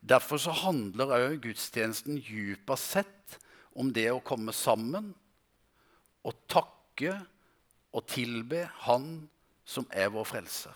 Derfor 0.00 0.40
så 0.42 0.54
handler 0.64 1.16
òg 1.16 1.40
gudstjenesten 1.42 2.20
djupest 2.22 2.96
sett 2.96 3.38
om 3.78 3.92
det 3.94 4.08
å 4.12 4.22
komme 4.24 4.54
sammen 4.54 5.12
og 6.22 6.38
takke 6.50 7.16
og 7.92 8.06
tilbe 8.08 8.66
Han 8.86 9.28
som 9.64 9.86
er 9.90 10.10
vår 10.12 10.26
frelser. 10.26 10.74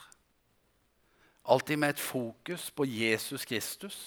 Alltid 1.46 1.78
med 1.78 1.94
et 1.94 2.02
fokus 2.02 2.70
på 2.74 2.86
Jesus 2.88 3.44
Kristus 3.46 3.98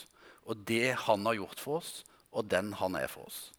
og 0.50 0.66
det 0.66 0.96
han 1.06 1.26
har 1.30 1.38
gjort 1.38 1.62
for 1.62 1.78
oss, 1.78 2.04
og 2.34 2.48
den 2.50 2.74
han 2.80 2.96
er 2.98 3.10
for 3.10 3.28
oss. 3.30 3.50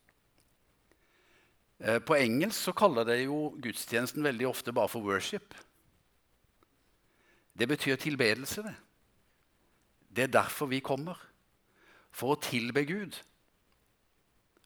Eh, 1.80 1.98
på 1.98 2.14
engelsk 2.14 2.60
så 2.60 2.72
kaller 2.76 3.04
de 3.08 3.22
jo 3.22 3.54
gudstjenesten 3.62 4.24
veldig 4.24 4.48
ofte 4.48 4.72
bare 4.72 4.88
for 4.88 5.00
'worship'. 5.00 5.54
Det 7.58 7.68
betyr 7.68 7.96
tilbedelse. 7.96 8.62
Det 8.62 8.74
Det 10.16 10.22
er 10.22 10.42
derfor 10.42 10.66
vi 10.66 10.80
kommer. 10.80 11.14
For 12.10 12.34
å 12.34 12.40
tilbe 12.40 12.84
Gud. 12.84 13.22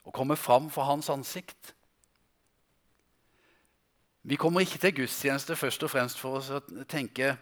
Og 0.04 0.12
komme 0.12 0.36
fram 0.36 0.70
for 0.70 0.82
Hans 0.82 1.08
ansikt. 1.08 1.74
Vi 4.22 4.36
kommer 4.36 4.60
ikke 4.60 4.78
til 4.78 4.94
gudstjeneste 4.94 5.56
først 5.56 5.82
og 5.82 5.90
fremst 5.90 6.18
for 6.18 6.38
å 6.38 6.60
tenke 6.88 7.36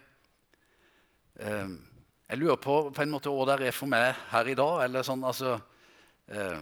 eh, 1.39 1.69
Jeg 2.29 2.37
lurer 2.37 2.55
på 2.55 2.89
på 2.89 3.01
en 3.01 3.11
måte 3.11 3.29
hva 3.29 3.57
det 3.57 3.67
er 3.67 3.71
for 3.71 3.85
meg 3.85 4.15
her 4.29 4.47
i 4.47 4.53
dag. 4.53 4.83
eller 4.83 5.01
sånn, 5.03 5.23
altså, 5.23 5.61
eh, 6.27 6.59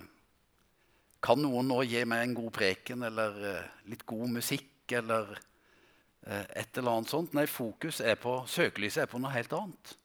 kan 1.21 1.41
noen 1.41 1.69
nå 1.69 1.83
gi 1.85 2.01
meg 2.09 2.25
en 2.25 2.35
god 2.37 2.51
preken 2.55 3.05
eller 3.05 3.37
uh, 3.45 3.71
litt 3.89 4.03
god 4.09 4.31
musikk 4.33 4.93
eller 4.97 5.29
uh, 5.35 6.45
et 6.57 6.77
eller 6.77 6.97
annet 6.97 7.13
sånt? 7.13 7.35
Nei, 7.37 7.45
fokus 7.49 8.01
er 8.01 8.17
på, 8.19 8.39
søkelyset 8.49 9.05
er 9.05 9.11
på 9.11 9.21
noe 9.21 9.33
helt 9.33 9.53
annet. 9.53 9.95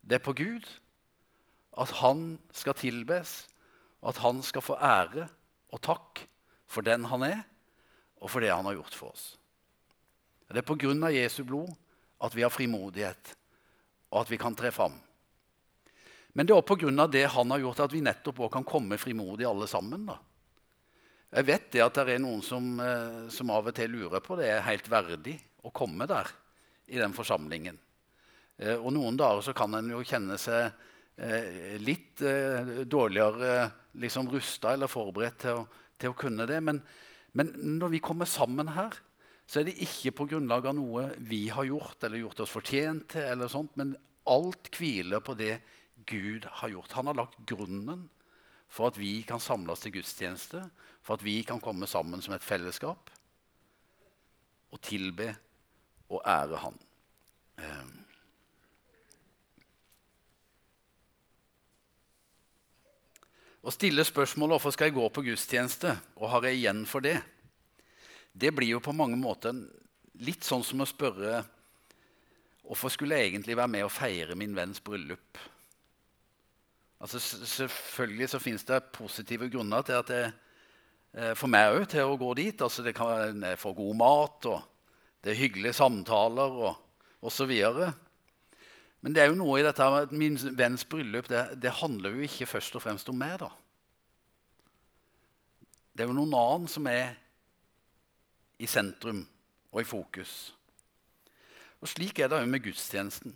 Det 0.00 0.18
er 0.18 0.24
på 0.24 0.36
Gud. 0.38 0.66
At 1.76 1.92
han 2.00 2.38
skal 2.56 2.76
tilbes, 2.78 3.42
og 4.00 4.14
at 4.14 4.22
han 4.24 4.40
skal 4.40 4.64
få 4.64 4.78
ære 4.80 5.26
og 5.74 5.82
takk 5.84 6.22
for 6.70 6.86
den 6.86 7.04
han 7.10 7.24
er, 7.26 7.42
og 8.16 8.32
for 8.32 8.40
det 8.40 8.54
han 8.54 8.64
har 8.64 8.78
gjort 8.78 8.96
for 8.96 9.12
oss. 9.12 9.34
Det 10.48 10.62
er 10.62 10.66
på 10.66 10.78
grunn 10.78 11.04
av 11.04 11.12
Jesu 11.12 11.42
blod 11.44 11.68
at 12.22 12.32
vi 12.32 12.46
har 12.46 12.54
frimodighet, 12.54 13.34
og 14.14 14.22
at 14.22 14.30
vi 14.32 14.38
kan 14.40 14.56
tre 14.56 14.70
fram. 14.72 14.94
Men 16.32 16.46
det 16.46 16.54
er 16.54 16.60
også 16.60 16.76
pga. 16.76 17.06
det 17.06 17.26
han 17.32 17.50
har 17.50 17.58
gjort, 17.58 17.80
at 17.80 17.92
vi 17.92 18.00
nettopp 18.00 18.40
også 18.40 18.52
kan 18.56 18.64
komme 18.64 18.98
frimodig 18.98 19.46
alle 19.46 19.66
sammen. 19.66 20.06
da. 20.06 20.16
Jeg 21.34 21.46
vet 21.48 21.70
det 21.74 21.82
at 21.82 21.96
det 21.98 22.14
er 22.14 22.22
noen 22.22 22.42
som, 22.44 22.76
eh, 22.80 23.26
som, 23.34 23.50
av 23.50 23.66
og 23.66 23.74
til 23.74 23.90
lurer 23.90 24.22
på 24.22 24.36
det 24.38 24.50
er 24.52 24.66
helt 24.68 24.86
verdig 24.90 25.34
å 25.66 25.72
komme 25.74 26.06
der 26.06 26.30
i 26.86 27.00
den 27.00 27.16
forsamlingen. 27.16 27.78
Eh, 28.58 28.76
og 28.76 28.92
noen 28.94 29.18
dager 29.18 29.42
så 29.42 29.56
kan 29.56 29.74
en 29.74 29.90
jo 29.90 30.04
kjenne 30.06 30.38
seg 30.38 30.70
eh, 31.18 31.74
litt 31.82 32.22
dårligere 32.86 33.66
liksom 33.98 34.30
rusta 34.30 34.76
eller 34.76 34.90
forberedt 34.90 35.42
til 35.42 35.62
å, 35.62 35.66
til 35.98 36.14
å 36.14 36.18
kunne 36.18 36.46
det. 36.46 36.60
Men, 36.62 36.80
men, 37.34 37.52
når 37.80 37.96
vi 37.96 38.04
kommer 38.04 38.30
sammen 38.30 38.70
her, 38.76 38.94
så 39.46 39.60
er 39.60 39.68
det 39.68 39.78
ikke 39.82 40.14
på 40.14 40.28
grunnlag 40.30 40.66
av 40.70 40.78
noe 40.78 41.08
vi 41.26 41.46
har 41.50 41.66
gjort 41.66 42.06
eller 42.06 42.22
gjort 42.22 42.42
oss 42.42 42.54
fortjent 42.54 43.10
til, 43.14 43.26
eller 43.34 43.50
sånt, 43.50 43.74
men 43.78 43.94
alt 44.30 44.70
hviler 44.74 45.22
på 45.22 45.36
det 45.38 45.56
Gud 46.06 46.46
har 46.62 46.70
gjort. 46.70 46.94
Han 46.98 47.10
har 47.10 47.18
lagt 47.18 47.42
grunnen 47.46 48.06
for 48.70 48.90
at 48.90 48.98
vi 48.98 49.20
kan 49.26 49.42
samles 49.42 49.82
til 49.82 49.94
gudstjeneste, 49.98 50.64
for 51.06 51.14
at 51.14 51.22
vi 51.22 51.38
kan 51.46 51.62
komme 51.62 51.86
sammen 51.86 52.22
som 52.22 52.34
et 52.34 52.44
fellesskap 52.44 53.12
og 54.74 54.82
tilbe 54.82 55.30
og 56.10 56.20
ære 56.26 56.58
Han. 56.64 56.80
Ehm. 57.62 57.94
Å 63.66 63.72
stille 63.74 64.04
spørsmålet 64.06 64.54
hvorfor 64.54 64.74
skal 64.74 64.90
jeg 64.90 64.98
gå 64.98 65.06
på 65.10 65.24
gudstjeneste, 65.26 65.94
og 66.18 66.30
har 66.30 66.46
jeg 66.46 66.60
igjen 66.60 66.84
for 66.86 67.02
det, 67.02 67.16
det 68.34 68.52
blir 68.54 68.76
jo 68.76 68.82
på 68.82 68.94
mange 68.94 69.18
måter 69.18 69.56
litt 70.22 70.46
sånn 70.46 70.62
som 70.66 70.82
å 70.82 70.88
spørre 70.88 71.40
hvorfor 72.66 72.92
skulle 72.92 73.18
jeg 73.18 73.30
egentlig 73.30 73.56
være 73.58 73.72
med 73.72 73.86
og 73.86 73.94
feire 73.94 74.36
min 74.38 74.54
venns 74.54 74.82
bryllup. 74.82 75.38
Altså, 77.02 77.20
selvfølgelig 77.20 78.28
så 78.32 78.40
finnes 78.42 78.66
det 78.66 78.80
positive 78.94 79.48
grunner 79.52 79.84
til 79.86 79.98
at 79.98 80.12
jeg 80.14 80.32
for 81.34 81.48
meg 81.48 81.72
òg 81.72 81.86
til 81.88 82.10
å 82.10 82.18
gå 82.20 82.32
dit. 82.36 82.60
Altså, 82.60 82.82
det 82.84 82.94
kan 82.96 83.38
være 83.40 83.56
for 83.60 83.76
god 83.76 83.94
mat, 83.96 84.48
og 84.50 85.22
det 85.24 85.32
er 85.32 85.40
hyggelige 85.40 85.78
samtaler. 85.78 86.58
og 86.70 86.82
osv. 87.26 87.52
Men 89.00 89.14
det 89.14 89.22
er 89.22 89.30
jo 89.30 89.38
noe 89.38 89.60
i 89.60 89.64
dette 89.66 89.86
med 89.90 90.08
at 90.08 90.16
min 90.16 90.38
venns 90.58 90.86
bryllup 90.88 91.28
det, 91.30 91.44
det 91.62 91.78
handler 91.80 92.16
jo 92.16 92.26
ikke 92.26 92.48
først 92.50 92.76
og 92.78 92.84
fremst 92.84 93.10
om 93.12 93.18
meg. 93.18 93.38
da. 93.40 93.50
Det 95.92 96.04
er 96.04 96.10
jo 96.10 96.18
noen 96.18 96.36
annen 96.36 96.68
som 96.70 96.86
er 96.90 97.16
i 98.60 98.68
sentrum 98.68 99.24
og 99.72 99.80
i 99.82 99.88
fokus. 99.88 100.36
Og 101.80 101.90
Slik 101.92 102.18
er 102.18 102.30
det 102.32 102.40
òg 102.40 102.48
med 102.50 102.64
gudstjenesten. 102.64 103.34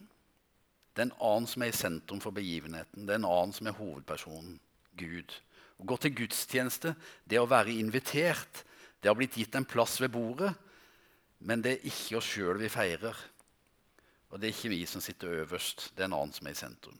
Det 0.90 1.04
er 1.04 1.10
en 1.10 1.20
annen 1.22 1.46
som 1.48 1.62
er 1.62 1.70
i 1.70 1.76
sentrum 1.76 2.20
for 2.20 2.34
begivenheten. 2.34 3.06
Det 3.06 3.14
er 3.14 3.20
en 3.20 3.28
annen 3.28 3.54
som 3.54 3.68
er 3.68 3.76
hovedpersonen. 3.76 4.58
Gud. 4.98 5.36
Å 5.80 5.86
gå 5.88 5.96
til 6.00 6.14
gudstjeneste, 6.22 6.94
det 7.24 7.40
å 7.40 7.48
være 7.48 7.72
invitert, 7.72 8.64
det 9.00 9.08
har 9.08 9.16
blitt 9.16 9.38
gitt 9.40 9.56
en 9.56 9.68
plass 9.68 9.96
ved 10.02 10.12
bordet. 10.12 10.52
Men 11.40 11.62
det 11.64 11.78
er 11.78 11.86
ikke 11.88 12.18
oss 12.18 12.28
sjøl 12.28 12.60
vi 12.60 12.68
feirer. 12.68 13.16
Og 14.30 14.38
det 14.38 14.50
er 14.50 14.54
ikke 14.54 14.72
vi 14.74 14.82
som 14.86 15.02
sitter 15.02 15.40
øverst. 15.40 15.88
Det 15.96 16.04
er 16.04 16.10
en 16.10 16.18
annen 16.18 16.34
som 16.36 16.46
er 16.46 16.54
i 16.54 16.60
sentrum. 16.60 16.98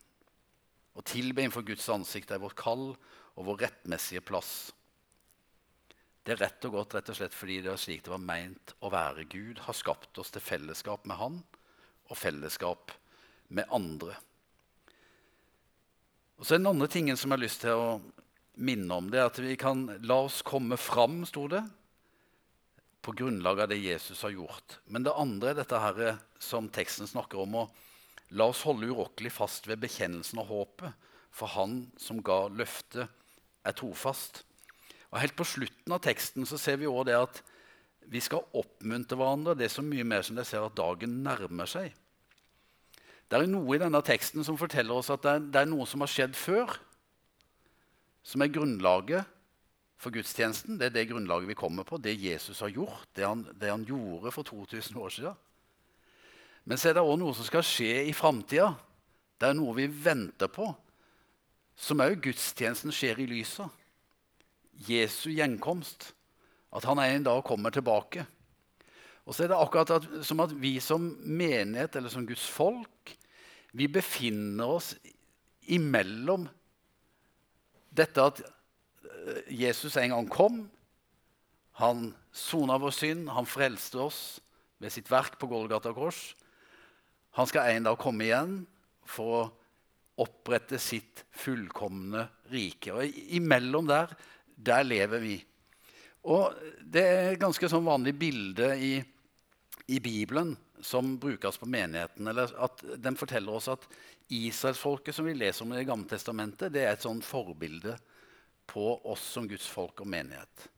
Å 0.97 1.05
tilbe 1.07 1.45
innenfor 1.45 1.67
Guds 1.69 1.87
ansikt 1.93 2.33
er 2.33 2.41
vårt 2.43 2.59
kall 2.59 2.95
og 2.95 3.47
vår 3.47 3.67
rettmessige 3.67 4.25
plass. 4.25 4.73
Det 6.25 6.35
er 6.35 6.43
rett 6.43 6.65
og 6.69 6.75
godt 6.77 6.97
rett 6.97 7.13
og 7.13 7.17
slett 7.17 7.37
fordi 7.37 7.61
det 7.65 7.71
er 7.73 7.81
slik 7.81 8.03
det 8.05 8.13
var 8.13 8.25
meint 8.25 8.75
å 8.85 8.91
være. 8.93 9.29
Gud 9.31 9.63
har 9.65 9.77
skapt 9.77 10.19
oss 10.21 10.33
til 10.35 10.45
fellesskap 10.45 11.07
med 11.09 11.21
Han 11.21 11.39
og 12.11 12.19
fellesskap 12.19 12.93
med 13.55 13.69
andre. 13.73 14.17
Og 16.41 16.47
så 16.47 16.57
er 16.57 16.63
Den 16.63 16.73
andre 16.73 16.89
tingen 16.91 17.17
som 17.17 17.31
jeg 17.31 17.39
har 17.39 17.45
lyst 17.45 17.63
til 17.65 17.77
å 17.77 17.89
minne 18.55 18.95
om, 18.95 19.11
det 19.11 19.23
at 19.23 19.39
vi 19.43 19.57
kan 19.61 19.87
la 20.07 20.23
oss 20.27 20.41
komme 20.47 20.79
fram, 20.81 21.23
sto 21.29 21.47
det, 21.51 21.63
på 23.01 23.15
grunnlag 23.17 23.63
av 23.63 23.71
det 23.71 23.81
Jesus 23.81 24.23
har 24.23 24.35
gjort. 24.35 24.79
Men 24.85 25.07
det 25.07 25.17
andre 25.17 25.53
er 25.53 25.61
dette 25.63 25.81
her 25.81 26.19
som 26.43 26.69
teksten 26.73 27.09
snakker 27.09 27.41
om, 27.45 27.63
å 27.63 27.69
la 28.37 28.51
oss 28.51 28.63
holde 28.67 28.91
urokkelig 28.91 29.33
fast 29.33 29.69
ved 29.71 29.81
bekjennelsen 29.83 30.43
og 30.43 30.51
håpet, 30.51 31.09
for 31.31 31.53
Han 31.55 31.85
som 32.01 32.19
ga 32.27 32.49
løftet, 32.51 33.07
er 33.63 33.77
trofast. 33.77 34.43
Og 35.11 35.21
Helt 35.21 35.37
på 35.39 35.47
slutten 35.47 35.95
av 35.95 36.03
teksten 36.05 36.47
så 36.49 36.59
ser 36.59 36.81
vi 36.81 36.89
også 36.89 37.07
det 37.09 37.17
at 37.19 37.41
vi 38.11 38.23
skal 38.25 38.47
oppmuntre 38.57 39.19
hverandre. 39.19 39.55
Det 39.55 39.69
er 39.69 39.75
så 39.75 39.85
mye 39.85 40.07
mer 40.07 40.25
som 40.27 40.39
de 40.39 40.45
ser 40.49 40.65
at 40.65 40.77
dagen 40.79 41.21
nærmer 41.25 41.69
seg. 41.71 41.93
Det 43.31 43.39
er 43.39 43.47
noe 43.47 43.77
i 43.77 43.81
denne 43.81 44.01
teksten 44.03 44.43
som 44.47 44.59
forteller 44.59 44.97
oss 44.97 45.13
at 45.13 45.23
det 45.23 45.35
er, 45.37 45.45
det 45.55 45.61
er 45.61 45.69
noe 45.71 45.87
som 45.87 46.03
har 46.03 46.11
skjedd 46.11 46.35
før, 46.35 46.73
som 48.23 48.43
er 48.43 48.53
grunnlaget 48.53 49.29
for 50.01 50.15
gudstjenesten. 50.15 50.79
Det 50.81 50.91
er 50.91 50.95
det 50.95 51.09
grunnlaget 51.11 51.51
vi 51.51 51.59
kommer 51.59 51.87
på, 51.89 51.99
det 52.01 52.17
Jesus 52.21 52.61
har 52.61 52.73
gjort, 52.73 53.09
det 53.17 53.27
han, 53.27 53.47
det 53.61 53.71
han 53.71 53.85
gjorde 53.85 54.33
for 54.33 54.47
2000 54.47 55.01
år 55.01 55.15
siden. 55.17 55.35
Men 56.65 56.79
så 56.79 56.91
er 56.91 56.99
det 56.99 57.05
òg 57.05 57.17
noe 57.21 57.35
som 57.37 57.47
skal 57.49 57.65
skje 57.65 58.05
i 58.09 58.15
framtida. 58.17 58.73
Det 59.41 59.49
er 59.49 59.57
noe 59.57 59.75
vi 59.77 59.89
venter 59.89 60.51
på, 60.53 60.69
som 61.77 62.03
òg 62.05 62.21
gudstjenesten 62.25 62.93
skjer 62.93 63.23
i 63.23 63.29
lyset 63.31 63.81
Jesu 64.89 65.31
gjenkomst. 65.33 66.13
At 66.71 66.87
han 66.87 67.01
en 67.03 67.25
dag 67.27 67.43
kommer 67.45 67.73
tilbake. 67.75 68.23
Og 69.27 69.35
så 69.35 69.45
er 69.45 69.51
det 69.53 69.59
akkurat 69.59 69.91
at, 69.97 70.07
som 70.27 70.41
at 70.45 70.53
vi 70.55 70.77
som 70.83 71.03
menighet 71.21 71.97
eller 71.99 72.13
som 72.13 72.27
Guds 72.27 72.47
folk 72.51 73.17
vi 73.77 73.87
befinner 73.91 74.77
oss 74.79 74.95
imellom 75.71 76.49
dette 77.91 78.27
at 78.33 78.43
eh, 78.45 79.43
Jesus 79.63 79.97
en 80.01 80.15
gang 80.15 80.29
kom. 80.31 80.61
Han 81.81 82.11
sona 82.33 82.79
vår 82.81 82.95
synd, 82.95 83.31
han 83.33 83.49
frelste 83.49 84.01
oss 84.03 84.21
ved 84.81 84.93
sitt 84.95 85.11
verk 85.11 85.39
på 85.41 85.49
Golgata 85.51 85.93
kors. 85.97 86.35
Han 87.39 87.49
skal 87.49 87.71
en 87.71 87.87
dag 87.89 87.99
komme 88.01 88.27
igjen 88.27 88.61
for 89.09 89.37
å 89.39 89.49
opprette 90.21 90.79
sitt 90.83 91.25
fullkomne 91.33 92.27
rike. 92.53 92.93
Og 92.93 93.21
Imellom 93.37 93.89
der 93.89 94.13
der 94.61 94.85
lever 94.85 95.23
vi. 95.23 95.39
Og 96.29 96.53
Det 96.85 97.01
er 97.01 97.31
et 97.31 97.41
ganske 97.41 97.69
sånn 97.71 97.87
vanlig 97.87 98.13
bilde 98.19 98.75
i, 98.77 98.99
i 99.91 99.99
Bibelen 100.01 100.55
som 100.81 101.17
brukes 101.19 101.59
på 101.59 101.67
menigheten. 101.67 102.27
eller 102.27 102.55
at 102.65 102.85
Den 102.97 103.17
forteller 103.17 103.53
oss 103.53 103.69
at 103.69 103.87
israelsfolket 104.31 105.15
som 105.15 105.27
vi 105.27 105.35
leser 105.35 105.65
om 105.65 105.73
i 105.73 105.77
Det 105.77 105.89
gamle 105.89 106.09
testamentet, 106.09 106.73
det 106.73 106.85
er 106.85 106.93
et 106.95 107.03
sånn 107.03 107.23
forbilde 107.23 107.97
på 108.71 109.01
oss 109.11 109.25
som 109.35 109.49
Guds 109.51 109.67
folk 109.67 110.01
og 110.01 110.07
menighet. 110.07 110.69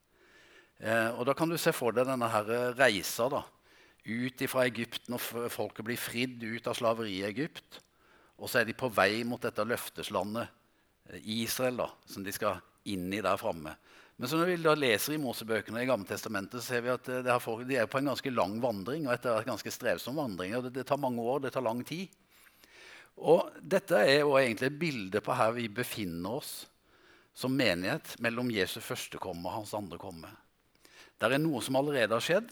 Eh, 0.80 1.10
og 1.12 1.26
Da 1.26 1.34
kan 1.34 1.48
du 1.48 1.58
se 1.58 1.72
for 1.72 1.92
deg 1.92 2.08
denne 2.08 2.28
her 2.28 2.72
reisa 2.74 3.28
da, 3.28 3.44
ut 4.02 4.42
fra 4.48 4.64
Egypt 4.66 5.08
når 5.12 5.50
folket 5.52 5.84
blir 5.86 6.00
fridd 6.00 6.42
ut 6.42 6.66
av 6.66 6.74
slaveriet 6.74 7.20
i 7.20 7.28
Egypt. 7.28 7.80
Og 8.38 8.48
så 8.48 8.60
er 8.60 8.64
de 8.64 8.74
på 8.74 8.90
vei 8.90 9.22
mot 9.28 9.40
dette 9.40 9.62
løfteslandet, 9.62 10.48
eh, 11.10 11.20
Israel, 11.44 11.76
da, 11.84 11.90
som 12.06 12.24
de 12.24 12.32
skal 12.32 12.62
inn 12.84 13.12
i 13.12 13.20
der 13.20 13.36
framme. 13.36 13.76
Men 14.16 14.28
så 14.28 14.38
når 14.38 14.50
vi 14.50 14.56
da 14.62 14.74
leser 14.76 15.16
i 15.16 15.20
Mosebøkene 15.20 15.82
i 15.82 15.88
Gammeltestamentet, 15.88 16.62
ser 16.64 16.84
vi 16.84 16.92
at 16.92 17.08
eh, 17.10 17.38
folk, 17.42 17.64
de 17.68 17.78
er 17.80 17.88
på 17.90 17.98
en 17.98 18.10
ganske 18.12 18.32
lang 18.34 18.58
vandring. 18.62 19.06
og 19.08 19.14
etter 19.14 19.46
ganske 19.48 19.72
strevsom 19.72 20.18
vandring, 20.20 20.56
og 20.56 20.66
det, 20.66 20.74
det, 20.76 20.86
tar 20.88 21.00
mange 21.00 21.22
år, 21.22 21.40
det 21.42 21.54
tar 21.54 21.64
lang 21.64 21.80
tid. 21.86 22.12
Og 23.16 23.50
Dette 23.60 23.98
er 23.98 24.22
egentlig 24.24 24.68
et 24.70 24.78
bilde 24.78 25.20
på 25.24 25.36
her 25.36 25.56
vi 25.56 25.68
befinner 25.68 26.38
oss 26.40 26.52
som 27.34 27.54
menighet 27.56 28.14
mellom 28.20 28.50
Jesu 28.52 28.80
første 28.84 29.18
komme 29.20 29.48
og 29.48 29.62
hans 29.62 29.74
andre 29.76 29.98
komme. 30.00 30.28
Det 31.16 31.30
er 31.30 31.40
noe 31.40 31.62
som 31.64 31.78
allerede 31.78 32.16
har 32.16 32.24
skjedd, 32.24 32.50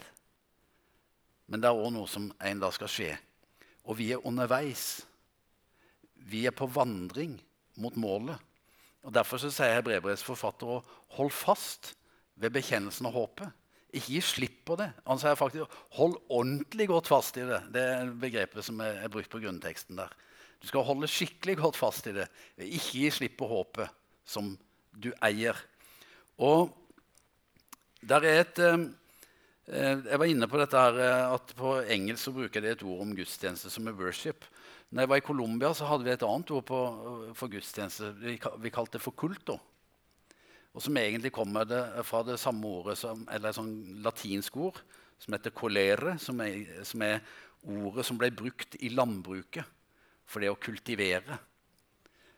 men 1.50 1.60
det 1.60 1.68
er 1.68 1.76
òg 1.76 1.90
noe 1.92 2.08
som 2.08 2.28
en 2.38 2.60
dag 2.62 2.74
skal 2.76 2.90
skje. 2.90 3.10
Og 3.90 3.98
vi 3.98 4.12
er 4.14 4.26
underveis. 4.26 5.02
Vi 6.14 6.44
er 6.46 6.54
på 6.54 6.68
vandring 6.70 7.34
mot 7.80 7.96
målet. 7.98 8.38
Og 9.06 9.14
Derfor 9.14 9.40
så 9.40 9.50
sier 9.52 9.78
Hebrebrevets 9.78 10.24
forfatter 10.26 10.68
å 10.68 10.82
holde 11.16 11.34
fast 11.34 11.94
ved 12.40 12.52
bekjennelsen 12.52 13.08
av 13.08 13.16
håpet. 13.16 13.56
Ikke 13.90 14.14
gi 14.14 14.20
slipp 14.22 14.58
på 14.68 14.76
det. 14.78 14.90
Han 15.08 15.18
sier 15.18 15.38
faktisk 15.38 15.78
hold 15.96 16.18
ordentlig 16.28 16.86
godt 16.90 17.08
fast 17.10 17.38
i 17.40 17.46
det. 17.48 17.62
Det 17.74 17.86
er 17.96 18.12
begrepet 18.22 18.66
som 18.66 18.78
er 18.84 19.08
brukt 19.10 19.30
på 19.32 19.40
grunnteksten 19.42 19.98
der. 19.98 20.12
Du 20.60 20.68
skal 20.68 20.84
holde 20.84 21.08
skikkelig 21.10 21.56
godt 21.62 21.78
fast 21.80 22.06
i 22.10 22.14
det. 22.14 22.28
Ikke 22.60 23.00
gi 23.00 23.10
slipp 23.16 23.38
på 23.40 23.48
håpet 23.50 23.90
som 24.28 24.52
du 24.92 25.10
eier. 25.24 25.56
Og 26.40 26.70
der 28.00 28.24
er 28.24 28.40
et 28.44 28.58
eh, 28.64 28.88
eh 29.70 29.98
Jeg 30.10 30.18
var 30.18 30.26
inne 30.26 30.48
på 30.48 30.58
dette 30.58 30.76
her, 30.76 30.98
eh, 30.98 31.34
at 31.34 31.54
på 31.56 31.80
engelsk 31.82 32.24
så 32.24 32.32
bruker 32.32 32.60
de 32.60 32.70
et 32.70 32.82
ord 32.82 33.00
om 33.00 33.16
gudstjeneste 33.16 33.70
som 33.70 33.88
er 33.88 33.92
'worship'. 33.92 34.48
Når 34.90 35.04
jeg 35.04 35.10
var 35.12 35.20
i 35.20 35.26
Colombia, 35.26 35.70
så 35.74 35.86
hadde 35.86 36.06
vi 36.06 36.10
et 36.10 36.24
annet 36.26 36.50
ord 36.50 36.64
på, 36.66 36.78
for 37.38 37.52
gudstjeneste. 37.52 38.10
Vi, 38.18 38.72
kalte 38.74 38.98
det 38.98 39.04
for 39.04 39.14
kulto. 39.14 39.54
Og 40.74 40.82
som 40.82 40.96
egentlig 40.98 41.30
kommer 41.34 41.66
det, 41.66 41.82
fra 42.06 42.24
det 42.26 42.38
samme 42.42 42.66
ordet, 42.66 42.96
som, 42.98 43.22
eller 43.30 43.50
et 43.50 43.58
sånn 43.58 43.74
latinsk 44.02 44.58
ord, 44.58 44.80
som 45.20 45.36
heter 45.36 45.54
'colere', 45.54 46.16
som 46.18 46.40
er, 46.40 46.82
som 46.86 47.02
er 47.02 47.20
ordet 47.68 48.06
som 48.06 48.18
ble 48.18 48.30
brukt 48.32 48.76
i 48.80 48.88
landbruket 48.88 49.66
for 50.26 50.42
det 50.42 50.50
å 50.50 50.58
kultivere. 50.58 51.38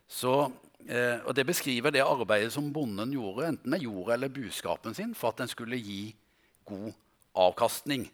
Så, 0.07 0.51
eh, 0.87 1.21
og 1.25 1.33
Det 1.35 1.45
beskriver 1.45 1.91
det 1.91 2.03
arbeidet 2.05 2.53
som 2.53 2.73
bonden 2.73 3.13
gjorde, 3.13 3.47
enten 3.47 3.69
med 3.69 3.81
jorda 3.81 4.13
eller 4.13 4.29
buskapen 4.29 4.93
sin, 4.93 5.15
for 5.15 5.29
at 5.29 5.37
den 5.37 5.47
skulle 5.47 5.77
gi 5.77 6.15
god 6.65 6.93
avkastning. 7.33 8.09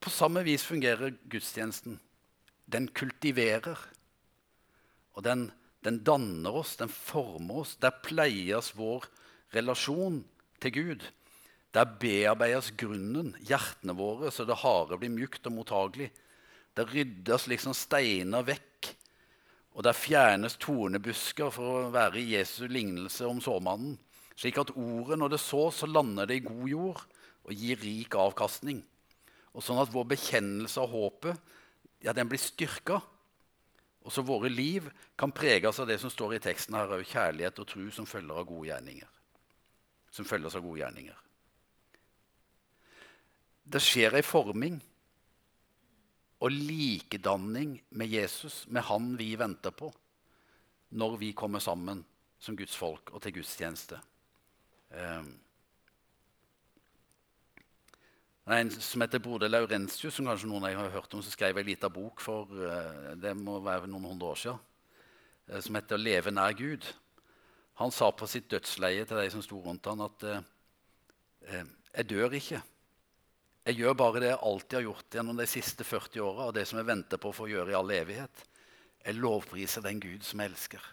På 0.00 0.10
samme 0.10 0.42
vis 0.44 0.64
fungerer 0.64 1.14
gudstjenesten. 1.28 2.00
Den 2.74 2.90
kultiverer. 2.90 3.78
Og 5.14 5.22
den, 5.22 5.48
den 5.86 6.02
danner 6.06 6.58
oss, 6.60 6.74
den 6.80 6.90
former 6.90 7.62
oss. 7.62 7.76
Der 7.78 7.94
pleies 8.02 8.72
vår 8.74 9.06
relasjon 9.54 10.24
til 10.62 10.74
Gud. 10.74 11.06
Der 11.74 11.86
bearbeides 11.98 12.70
grunnen, 12.78 13.32
hjertene 13.42 13.96
våre, 13.98 14.30
så 14.30 14.46
det 14.46 14.60
harde 14.62 14.98
blir 14.98 15.10
mjukt 15.10 15.46
og 15.50 15.56
mottagelig. 15.56 16.10
Der 16.74 16.86
ryddes 16.90 17.48
liksom 17.50 17.74
steiner 17.74 18.46
vekk, 18.46 18.90
og 19.74 19.82
der 19.86 19.96
fjernes 19.98 20.54
tornebusker 20.62 21.50
for 21.54 21.80
å 21.80 21.90
være 21.94 22.20
i 22.20 22.36
Jesu 22.36 22.68
lignelse 22.70 23.26
om 23.26 23.42
såmannen. 23.42 23.96
Slik 24.38 24.58
at 24.62 24.70
ordet, 24.74 25.18
når 25.18 25.34
det 25.34 25.42
sås, 25.42 25.80
så 25.82 25.90
lander 25.90 26.30
det 26.30 26.40
i 26.40 26.46
god 26.46 26.70
jord 26.70 27.02
og 27.44 27.58
gir 27.58 27.78
rik 27.82 28.14
avkastning. 28.18 28.80
Og 29.54 29.62
sånn 29.62 29.78
at 29.82 29.90
vår 29.94 30.06
bekjennelse 30.14 30.82
av 30.82 30.94
håpet 30.94 31.54
ja, 32.04 32.12
den 32.12 32.28
blir 32.28 32.40
styrka. 32.40 33.00
Og 34.04 34.12
så 34.12 34.22
våre 34.22 34.50
liv 34.52 34.90
kan 35.16 35.32
preges 35.32 35.78
av 35.80 35.88
det 35.88 35.96
som 36.02 36.12
står 36.12 36.36
i 36.36 36.42
teksten 36.44 36.76
her, 36.76 36.92
kjærlighet 37.08 37.60
og 37.62 37.68
tro 37.70 37.84
som 37.94 38.08
følger 38.08 38.36
av 38.36 38.48
gode 38.48 38.68
gjerninger. 38.68 39.12
Som 40.12 40.28
følges 40.28 40.56
av 40.58 40.64
gode 40.66 40.82
gjerninger. 40.82 41.20
Det 43.64 43.80
skjer 43.80 44.18
ei 44.18 44.24
forming 44.24 44.76
og 46.44 46.52
likedanning 46.52 47.78
med 47.96 48.12
Jesus, 48.12 48.66
med 48.68 48.84
Han 48.84 49.14
vi 49.16 49.30
venter 49.40 49.72
på, 49.72 49.88
når 51.00 51.16
vi 51.16 51.32
kommer 51.32 51.64
sammen 51.64 52.04
som 52.38 52.56
Guds 52.56 52.76
folk 52.76 53.14
og 53.14 53.22
til 53.24 53.38
gudstjeneste. 53.38 53.96
Um, 54.92 55.32
En 58.44 58.68
som 58.70 59.00
heter 59.00 59.22
Brode 59.24 59.48
Laurentius, 59.48 60.18
som 60.18 60.26
kanskje 60.28 60.50
noen 60.50 60.66
av 60.66 60.74
dere 60.74 60.82
har 60.82 60.98
hørt 60.98 61.14
om, 61.16 61.22
som 61.24 61.32
skrev 61.32 61.56
en 61.56 61.64
liten 61.64 61.92
bok 61.92 62.20
for 62.20 62.50
eh, 62.68 63.14
det 63.16 63.32
må 63.38 63.56
være 63.64 63.88
noen 63.88 64.10
hundre 64.10 64.34
år 64.34 64.40
siden, 64.42 64.58
eh, 65.48 65.60
som 65.64 65.78
heter 65.78 65.96
'Å 65.96 66.04
leve 66.04 66.30
nær 66.30 66.52
Gud'. 66.52 66.84
Han 67.80 67.90
sa 67.90 68.10
på 68.10 68.28
sitt 68.28 68.50
dødsleie 68.50 69.06
til 69.08 69.16
de 69.16 69.30
som 69.32 69.42
sto 69.42 69.62
rundt 69.64 69.88
han 69.88 70.04
at 70.04 70.24
eh, 70.28 71.64
'Jeg 71.96 72.08
dør 72.08 72.36
ikke. 72.36 72.60
Jeg 73.64 73.76
gjør 73.76 73.94
bare 73.96 74.20
det 74.20 74.28
jeg 74.28 74.42
alltid 74.42 74.76
har 74.76 74.82
gjort 74.82 75.14
gjennom 75.14 75.36
de 75.36 75.46
siste 75.46 75.84
40 75.84 76.20
åra, 76.20 76.46
og 76.46 76.54
det 76.54 76.68
som 76.68 76.78
jeg 76.78 76.86
venter 76.86 77.16
på 77.16 77.32
å 77.32 77.38
få 77.38 77.48
gjøre 77.48 77.72
i 77.72 77.78
all 77.80 77.90
evighet. 77.90 78.44
Jeg 79.06 79.14
lovpriser 79.14 79.80
den 79.80 80.00
Gud 80.00 80.20
som 80.20 80.40
jeg 80.40 80.50
elsker.' 80.50 80.90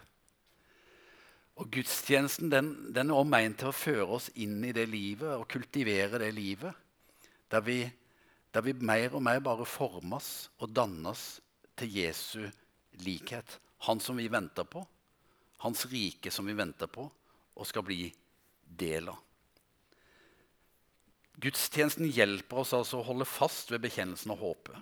Og 1.60 1.68
Gudstjenesten 1.68 2.48
den, 2.48 2.94
den 2.94 3.10
er 3.10 3.14
også 3.14 3.28
ment 3.28 3.58
til 3.58 3.68
å 3.68 3.76
føre 3.76 4.08
oss 4.16 4.30
inn 4.40 4.64
i 4.64 4.72
det 4.72 4.88
livet 4.88 5.36
og 5.36 5.50
kultivere 5.52 6.18
det 6.18 6.32
livet 6.32 6.72
der 7.52 7.60
vi, 7.60 7.78
der 8.54 8.64
vi 8.64 8.72
mer 8.72 9.16
og 9.16 9.22
mer 9.24 9.40
bare 9.44 9.66
formes 9.68 10.48
og 10.58 10.72
dannes 10.72 11.40
til 11.76 11.98
Jesu 12.00 12.46
likhet. 13.04 13.58
Han 13.86 14.00
som 14.00 14.16
vi 14.16 14.30
venter 14.32 14.64
på, 14.64 14.84
hans 15.62 15.84
rike 15.90 16.30
som 16.30 16.46
vi 16.48 16.56
venter 16.56 16.90
på 16.90 17.04
og 17.52 17.68
skal 17.68 17.84
bli 17.86 18.06
del 18.64 19.10
av. 19.12 19.20
Gudstjenesten 21.42 22.06
hjelper 22.12 22.62
oss 22.62 22.74
altså 22.76 23.00
å 23.00 23.06
holde 23.06 23.26
fast 23.26 23.72
ved 23.72 23.82
bekjennelsen 23.82 24.34
og 24.34 24.42
håpet. 24.42 24.76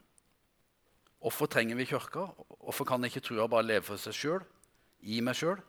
Hvorfor 1.21 1.51
trenger 1.53 1.77
vi 1.77 1.89
kirka? 1.89 2.27
Hvorfor 2.61 2.89
kan 2.89 3.05
ikke 3.05 3.23
trua 3.25 3.47
bare 3.49 3.67
leve 3.67 3.87
for 3.87 4.01
seg 4.01 4.17
sjøl? 4.17 4.45
I 5.01 5.21
meg 5.25 5.37
sjøl? 5.37 5.61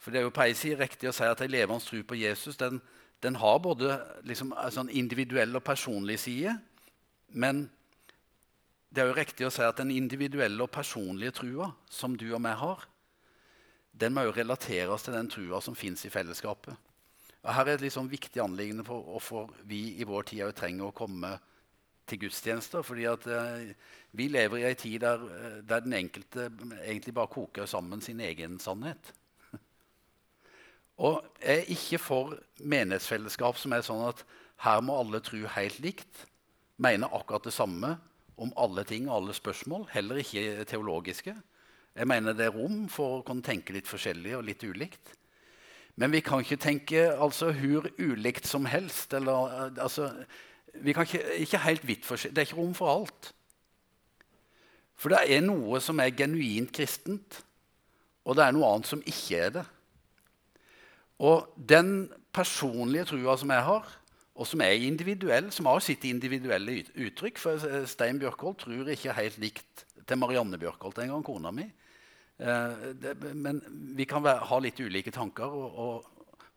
For 0.00 0.12
det 0.12 0.20
er 0.20 0.26
jo 0.26 0.34
på 0.34 0.44
ei 0.44 0.54
side 0.56 0.80
riktig 0.80 1.08
å 1.08 1.14
si 1.16 1.24
at 1.24 1.40
ei 1.44 1.50
levende 1.50 1.84
tro 1.84 2.02
på 2.04 2.18
Jesus 2.20 2.58
den, 2.60 2.80
den 3.24 3.38
har 3.40 3.58
både 3.64 3.96
liksom, 4.28 4.52
en 4.52 4.74
sånn 4.74 4.92
individuell 4.92 5.56
og 5.56 5.64
personlig 5.64 6.18
side. 6.22 6.52
Men 7.32 7.66
det 8.92 9.02
er 9.02 9.10
jo 9.10 9.16
riktig 9.16 9.46
å 9.48 9.52
si 9.52 9.64
at 9.64 9.80
den 9.80 9.92
individuelle 9.94 10.62
og 10.62 10.72
personlige 10.72 11.38
trua 11.40 11.70
som 11.92 12.16
du 12.18 12.28
og 12.32 12.42
meg 12.44 12.58
har, 12.60 12.84
den 13.96 14.12
må 14.12 14.26
jo 14.26 14.36
relateres 14.36 15.06
til 15.06 15.16
den 15.16 15.30
trua 15.32 15.62
som 15.64 15.76
fins 15.76 16.04
i 16.04 16.12
fellesskapet. 16.12 16.76
Og 17.46 17.52
her 17.54 17.68
er 17.68 17.76
et 17.78 17.84
litt 17.86 17.94
sånn 17.94 18.10
viktig 18.10 18.42
anliggende 18.42 18.84
for 18.84 19.04
hvorfor 19.06 19.52
vi 19.68 19.96
i 20.02 20.06
vår 20.08 20.26
tid 20.32 20.56
trenger 20.58 20.88
å 20.88 20.96
komme 20.96 21.36
til 22.06 22.20
gudstjenester. 22.26 22.82
fordi 22.82 23.06
at 23.10 23.26
eh, 23.26 23.74
vi 24.12 24.28
lever 24.28 24.62
i 24.62 24.66
ei 24.68 24.74
tid 24.78 25.00
der, 25.00 25.22
eh, 25.22 25.60
der, 25.62 25.84
den 25.84 25.96
enkelte 25.98 26.50
egentlig 26.84 27.14
bare 27.14 27.32
koker 27.32 27.66
sammen 27.66 28.00
sin 28.00 28.20
egen 28.20 28.58
sannhet. 28.58 29.12
Og 30.96 31.20
jeg 31.42 31.60
er 31.60 31.72
ikke 31.72 32.00
for 32.00 32.36
menighetsfellesskap 32.64 33.58
som 33.60 33.74
er 33.76 33.84
sånn 33.84 34.06
at 34.08 34.22
her 34.64 34.80
må 34.84 34.96
alle 34.96 35.20
tro 35.20 35.42
helt 35.56 35.82
likt, 35.84 36.24
mene 36.80 37.08
akkurat 37.12 37.44
det 37.44 37.52
samme 37.56 37.96
om 38.40 38.52
alle 38.60 38.84
ting 38.88 39.08
og 39.08 39.18
alle 39.18 39.36
spørsmål, 39.36 39.86
heller 39.92 40.20
ikke 40.20 40.64
teologiske. 40.68 41.34
Jeg 41.96 42.08
mener 42.08 42.36
det 42.36 42.48
er 42.48 42.56
rom 42.56 42.86
for 42.92 43.18
å 43.18 43.22
kunne 43.24 43.44
tenke 43.44 43.72
litt 43.76 43.88
forskjellig 43.88 44.34
og 44.36 44.44
litt 44.48 44.64
ulikt. 44.64 45.14
Men 45.96 46.12
vi 46.12 46.20
kan 46.20 46.42
ikke 46.44 46.60
tenke 46.60 47.06
altså 47.12 47.48
hvor 47.56 47.88
ulikt 47.96 48.48
som 48.48 48.66
helst. 48.68 49.14
Eller, 49.16 49.54
eh, 49.56 49.82
altså, 49.82 50.10
ikke, 50.84 51.06
ikke. 51.40 51.60
Det 51.88 52.36
er 52.36 52.44
ikke 52.44 52.58
rom 52.58 52.74
for 52.76 52.92
alt. 52.92 53.32
For 54.96 55.12
det 55.12 55.22
er 55.32 55.44
noe 55.44 55.80
som 55.80 56.00
er 56.00 56.12
genuint 56.16 56.72
kristent, 56.72 57.40
og 58.24 58.36
det 58.36 58.44
er 58.44 58.54
noe 58.56 58.68
annet 58.68 58.88
som 58.88 59.02
ikke 59.04 59.40
er 59.40 59.56
det. 59.56 59.64
Og 61.18 61.48
den 61.56 62.10
personlige 62.34 63.06
trua 63.12 63.36
som 63.40 63.52
jeg 63.54 63.64
har, 63.64 63.88
og 64.36 64.46
som 64.46 64.60
er 64.60 64.84
individuell, 64.84 65.48
som 65.52 65.68
har 65.70 65.80
sitt 65.80 66.04
individuelle 66.04 66.82
uttrykk 66.92 67.38
For 67.40 67.86
Stein 67.88 68.18
Bjørkholt 68.20 68.66
tror 68.66 68.90
ikke 68.92 69.16
helt 69.16 69.38
likt 69.40 69.86
til 70.06 70.20
Marianne 70.20 70.58
Bjørkholt 70.60 71.00
en 71.00 71.14
gang, 71.14 71.24
kona 71.24 71.52
mi. 71.54 71.64
Eh, 72.36 73.32
men 73.32 73.62
vi 73.96 74.04
kan 74.08 74.24
ha 74.24 74.58
litt 74.60 74.80
ulike 74.80 75.14
tanker, 75.14 75.48
og, 75.48 76.12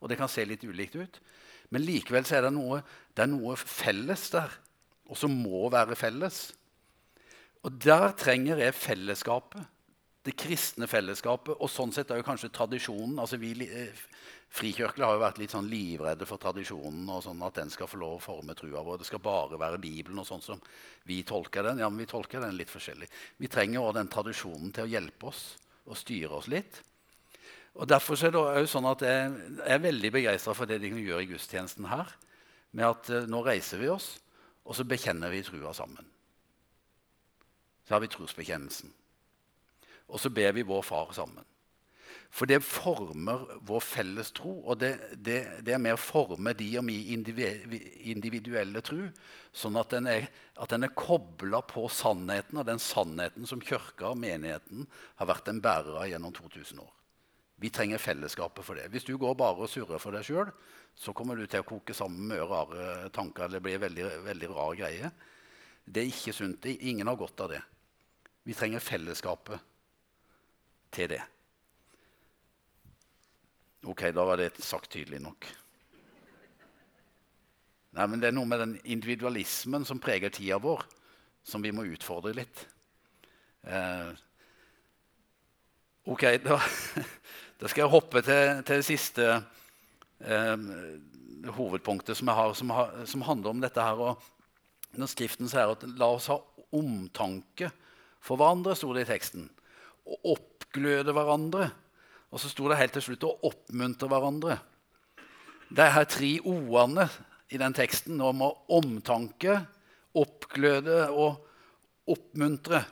det 0.08 0.18
kan 0.20 0.30
se 0.32 0.44
litt 0.44 0.64
ulikt 0.64 0.96
ut. 0.96 1.20
Men 1.70 1.84
likevel 1.86 2.26
er 2.34 2.46
det 2.46 2.52
noe, 2.54 2.80
det 3.16 3.24
er 3.24 3.32
noe 3.32 3.56
felles 3.56 4.28
der, 4.34 4.52
og 5.08 5.18
som 5.18 5.32
må 5.32 5.68
være 5.72 5.96
felles. 5.98 6.50
Og 7.64 7.76
der 7.80 8.10
trenger 8.18 8.60
jeg 8.60 8.76
fellesskapet. 8.76 9.64
Det 10.26 10.34
kristne 10.36 10.84
fellesskapet, 10.90 11.56
og 11.56 11.70
sånn 11.72 11.94
sett 11.96 12.10
er 12.12 12.20
jo 12.20 12.26
kanskje 12.26 12.52
tradisjonen. 12.52 13.18
altså 13.18 13.38
vi 13.40 13.54
Frikirkelig 14.50 15.06
har 15.06 15.14
jo 15.14 15.22
vært 15.22 15.38
litt 15.38 15.52
sånn 15.54 15.68
livredde 15.70 16.26
for 16.26 16.42
tradisjonen 16.42 17.06
og 17.14 17.20
sånn 17.22 17.42
at 17.46 17.60
den 17.60 17.68
skal 17.70 17.86
få 17.86 18.00
lov 18.00 18.16
å 18.16 18.22
forme 18.24 18.56
trua 18.58 18.82
vår. 18.82 18.98
Det 18.98 19.06
skal 19.06 19.22
bare 19.22 19.58
være 19.60 19.78
Bibelen 19.78 20.18
og 20.18 20.26
sånn 20.26 20.42
som 20.42 20.62
vi 21.06 21.20
tolker 21.22 21.68
den. 21.68 21.78
Ja, 21.78 21.86
men 21.88 22.02
vi 22.02 22.10
tolker 22.10 22.42
den 22.42 22.58
litt 22.58 22.72
forskjellig. 22.72 23.06
Vi 23.38 23.50
trenger 23.50 23.84
også 23.84 23.98
den 24.00 24.10
tradisjonen 24.10 24.72
til 24.74 24.88
å 24.88 24.90
hjelpe 24.90 25.30
oss 25.30 25.44
og 25.86 26.00
styre 26.00 26.40
oss 26.40 26.50
litt. 26.50 26.82
Og 27.78 27.86
Derfor 27.86 28.18
er 28.18 28.34
det 28.34 28.42
også 28.42 28.74
sånn 28.74 28.90
at 28.90 29.06
jeg 29.06 29.62
er 29.70 29.84
veldig 29.86 30.10
begeistra 30.18 30.56
for 30.58 30.66
det 30.66 30.80
de 30.82 30.90
kan 30.90 31.04
gjøre 31.04 31.22
i 31.22 31.30
gudstjenesten 31.30 31.86
her. 31.86 32.10
Med 32.74 32.90
at 32.90 33.10
uh, 33.14 33.30
nå 33.30 33.44
reiser 33.46 33.78
vi 33.78 33.90
oss, 33.90 34.16
og 34.66 34.74
så 34.74 34.86
bekjenner 34.86 35.30
vi 35.30 35.44
trua 35.46 35.70
sammen. 35.74 36.06
Så 37.86 37.94
har 37.94 38.02
vi 38.02 38.10
trosbekjennelsen. 38.10 38.90
Og 40.10 40.20
så 40.20 40.32
ber 40.34 40.52
vi 40.56 40.66
vår 40.66 40.82
far 40.86 41.14
sammen. 41.16 41.46
For 42.30 42.46
det 42.46 42.60
former 42.62 43.42
vår 43.66 43.82
felles 43.82 44.30
tro, 44.34 44.52
og 44.62 44.78
det, 44.78 44.92
det, 45.18 45.38
det 45.66 45.74
er 45.74 45.82
med 45.82 45.96
å 45.96 46.00
forme 46.00 46.52
de 46.54 46.68
og 46.78 46.84
mi 46.86 46.98
individuelle 47.10 48.82
tro, 48.86 49.08
sånn 49.50 49.78
at 49.80 49.96
den 49.96 50.06
er, 50.06 50.28
at 50.62 50.70
er 50.76 50.92
kobla 50.94 51.58
på 51.66 51.88
sannheten, 51.90 52.60
og 52.60 52.68
den 52.68 52.78
sannheten 52.82 53.50
som 53.50 53.62
kirka 53.62 54.12
og 54.12 54.20
menigheten 54.22 54.86
har 55.18 55.30
vært 55.30 55.50
en 55.50 55.62
bærer 55.62 55.98
av 56.04 56.06
gjennom 56.12 56.34
2000 56.36 56.84
år. 56.84 56.92
Vi 57.60 57.72
trenger 57.74 58.00
fellesskapet 58.00 58.64
for 58.64 58.78
det. 58.78 58.86
Hvis 58.94 59.08
du 59.08 59.16
går 59.20 59.34
bare 59.36 59.66
og 59.66 59.68
surrer 59.68 60.00
for 60.00 60.14
deg 60.14 60.24
sjøl, 60.24 60.52
så 60.96 61.12
kommer 61.16 61.36
du 61.36 61.44
til 61.50 61.64
å 61.64 61.66
koke 61.66 61.92
sammen 61.96 62.30
med 62.30 62.46
rare 62.46 63.10
tanker. 63.12 63.50
Det 63.50 63.60
blir 63.64 63.82
veldig, 63.82 64.06
veldig 64.30 64.48
rar 64.54 64.78
greie. 64.78 65.10
Det 65.84 66.04
er 66.04 66.14
ikke 66.14 66.32
sunt. 66.36 66.70
Ingen 66.78 67.10
har 67.10 67.18
godt 67.20 67.42
av 67.44 67.52
det. 67.52 67.60
Vi 68.46 68.56
trenger 68.56 68.80
fellesskapet 68.80 69.66
til 70.94 71.10
det. 71.12 71.22
Ok, 73.88 74.10
da 74.12 74.24
var 74.28 74.36
det 74.36 74.52
sagt 74.60 74.90
tydelig 74.92 75.22
nok. 75.24 75.46
Nei, 77.96 78.06
men 78.06 78.20
Det 78.20 78.28
er 78.28 78.34
noe 78.36 78.46
med 78.46 78.60
den 78.60 78.74
individualismen 78.84 79.86
som 79.88 79.98
preger 80.02 80.30
tida 80.30 80.60
vår, 80.62 80.84
som 81.42 81.62
vi 81.62 81.72
må 81.74 81.86
utfordre 81.88 82.34
litt. 82.36 82.66
Eh, 83.64 84.10
ok, 86.06 86.26
da, 86.44 86.60
da, 87.60 87.70
skal 87.70 87.82
jeg 87.82 87.94
hoppe 87.94 88.22
til, 88.22 88.60
til 88.68 88.82
det 88.82 88.86
siste 88.86 89.26
eh, 90.20 90.68
hovedpunktet 91.56 92.20
som 92.20 92.30
jeg 92.30 92.38
har, 92.38 92.54
som, 92.54 92.70
har, 92.76 92.94
som 93.08 93.24
handler 93.26 93.56
om 93.56 93.64
dette 93.64 93.88
her. 93.88 94.04
Og 94.12 95.00
når 95.00 95.10
Skriften 95.10 95.48
sier 95.48 95.72
at 95.72 95.82
'la 95.88 96.12
oss 96.14 96.28
ha 96.30 96.38
omtanke 96.76 97.72
for 98.20 98.36
hverandre', 98.36 98.76
sto 98.76 98.92
det 98.94 99.08
i 99.08 99.12
teksten. 99.12 99.50
Og 100.06 100.38
oppgløde 100.70 101.12
hverandre. 101.12 101.70
Og 102.30 102.38
så 102.38 102.48
sto 102.48 102.68
det 102.70 102.78
helt 102.78 102.92
til 102.94 103.02
slutt 103.02 103.24
'å 103.24 103.38
oppmuntre 103.42 104.06
hverandre'. 104.06 104.60
Det 105.70 105.84
er 105.84 105.90
her 105.90 106.04
tre 106.04 106.40
o-ene 106.44 107.08
i 107.50 107.56
den 107.56 107.72
teksten 107.72 108.20
om 108.20 108.42
å 108.42 108.56
omtanke, 108.68 109.66
oppgløde 110.14 111.10
og 111.10 111.46
oppmuntre. 112.06 112.84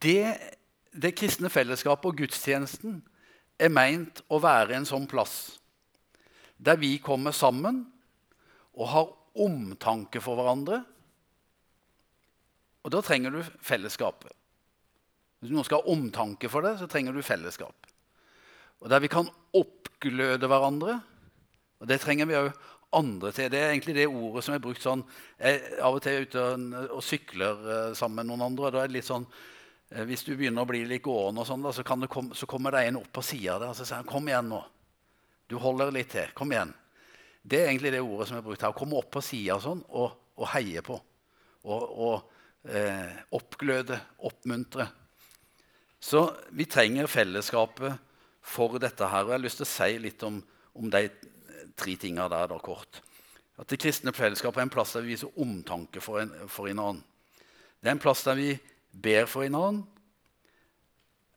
Det, 0.00 0.40
det 0.92 1.14
kristne 1.14 1.48
fellesskapet 1.48 2.06
og 2.06 2.16
gudstjenesten 2.16 3.02
er 3.58 3.68
meint 3.68 4.22
å 4.28 4.40
være 4.40 4.76
en 4.76 4.86
sånn 4.86 5.06
plass 5.06 5.58
der 6.56 6.76
vi 6.76 6.98
kommer 6.98 7.32
sammen 7.32 7.86
og 8.74 8.88
har 8.88 9.16
omtanke 9.34 10.20
for 10.20 10.36
hverandre. 10.36 10.84
Og 12.84 12.90
da 12.90 13.00
trenger 13.00 13.30
du 13.30 13.42
fellesskapet. 13.60 14.39
Hvis 15.40 15.52
noen 15.54 15.64
skal 15.64 15.80
ha 15.80 15.92
omtanke 15.92 16.50
for 16.52 16.64
det, 16.64 16.76
så 16.80 16.88
trenger 16.90 17.16
du 17.16 17.24
fellesskap. 17.24 17.88
Og 18.80 18.88
Der 18.88 19.00
vi 19.00 19.08
kan 19.12 19.28
oppgløde 19.56 20.48
hverandre. 20.48 21.00
Og 21.80 21.88
det 21.88 22.00
trenger 22.00 22.28
vi 22.28 22.36
òg 22.36 22.50
andre 22.92 23.32
til. 23.32 23.50
Det 23.50 23.60
er 23.60 23.70
egentlig 23.70 23.94
det 23.94 24.08
ordet 24.08 24.42
som 24.44 24.54
er 24.54 24.62
brukt 24.62 24.82
sånn 24.82 25.04
Jeg 25.38 25.60
er 25.60 25.84
av 25.86 25.96
og 25.96 26.02
til 26.04 26.26
ute 26.26 26.42
og 26.90 27.02
sykler 27.04 27.64
eh, 27.74 27.94
sammen 27.94 28.20
med 28.20 28.30
noen 28.30 28.48
andre. 28.50 28.66
og 28.66 28.74
da 28.74 28.82
er 28.82 28.90
det 28.90 28.98
litt 28.98 29.08
sånn, 29.08 29.26
eh, 29.90 30.04
Hvis 30.04 30.24
du 30.26 30.34
begynner 30.34 30.66
å 30.66 30.70
bli 30.70 30.82
litt 30.84 31.02
gående, 31.02 31.44
og 31.44 31.48
sånn, 31.48 31.62
da, 31.62 31.72
så, 31.72 31.84
komme, 31.86 32.34
så, 32.34 32.46
kommer 32.50 32.74
det 32.74 32.88
en 32.88 33.00
opp 33.00 33.12
på 33.12 33.22
sida 33.24 33.58
der 33.58 33.72
og 33.72 33.76
så 33.78 33.86
sier 33.86 34.02
han, 34.02 34.10
'Kom 34.10 34.28
igjen 34.28 34.48
nå. 34.48 34.64
Du 35.48 35.56
holder 35.58 35.92
litt 35.92 36.10
til. 36.10 36.28
Kom 36.34 36.52
igjen.' 36.52 36.74
Det 37.42 37.60
er 37.60 37.68
egentlig 37.68 37.92
det 37.92 38.02
ordet 38.02 38.28
som 38.28 38.36
er 38.36 38.42
brukt 38.42 38.60
her. 38.60 38.68
Å 38.68 38.76
komme 38.76 38.98
opp 38.98 39.10
på 39.10 39.22
sida 39.22 39.58
sånn, 39.60 39.84
og, 39.88 40.12
og, 40.36 40.46
heie 40.48 40.82
på. 40.82 41.00
Og, 41.64 41.82
og 41.98 42.68
eh, 42.68 43.16
oppgløde, 43.32 44.00
oppmuntre. 44.18 44.86
Så 46.00 46.24
vi 46.56 46.64
trenger 46.64 47.10
fellesskapet 47.10 47.98
for 48.40 48.80
dette 48.80 49.04
her. 49.04 49.26
Og 49.26 49.34
jeg 49.34 49.38
har 49.38 49.44
lyst 49.44 49.60
til 49.60 49.68
å 49.68 49.72
si 49.74 49.98
litt 50.00 50.24
om, 50.26 50.40
om 50.80 50.90
de 50.92 51.04
tre 51.76 51.96
tingene 52.00 52.28
der 52.32 52.50
da, 52.50 52.58
kort. 52.62 53.02
At 53.60 53.68
det 53.68 53.80
kristne 53.82 54.14
fellesskapet 54.16 54.62
er 54.62 54.68
en 54.68 54.72
plass 54.72 54.94
der 54.96 55.04
vi 55.04 55.14
viser 55.14 55.40
omtanke 55.44 56.00
for 56.00 56.22
en, 56.22 56.32
for 56.48 56.68
hverandre. 56.70 57.04
Det 57.80 57.88
er 57.88 57.96
en 57.96 58.02
plass 58.02 58.24
der 58.24 58.36
vi 58.36 58.50
ber 58.90 59.28
for 59.28 59.44
annen. 59.44 59.84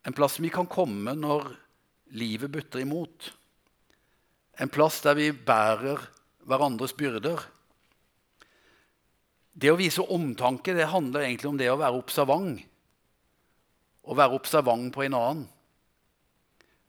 En 0.04 0.16
plass 0.16 0.40
vi 0.44 0.52
kan 0.52 0.68
komme 0.68 1.14
når 1.16 1.52
livet 2.16 2.52
butter 2.52 2.84
imot. 2.84 3.30
En 4.60 4.72
plass 4.72 5.00
der 5.04 5.16
vi 5.20 5.32
bærer 5.32 6.02
hverandres 6.48 6.96
byrder. 6.96 7.40
Det 9.54 9.72
å 9.72 9.80
vise 9.80 10.04
omtanke 10.04 10.76
det 10.76 10.92
handler 10.92 11.28
egentlig 11.28 11.52
om 11.52 11.60
det 11.60 11.72
å 11.72 11.80
være 11.80 12.00
observant. 12.00 12.60
Å 14.04 14.16
være 14.18 14.36
observant 14.36 14.92
på 14.94 15.06
en 15.06 15.18
annen. 15.18 15.44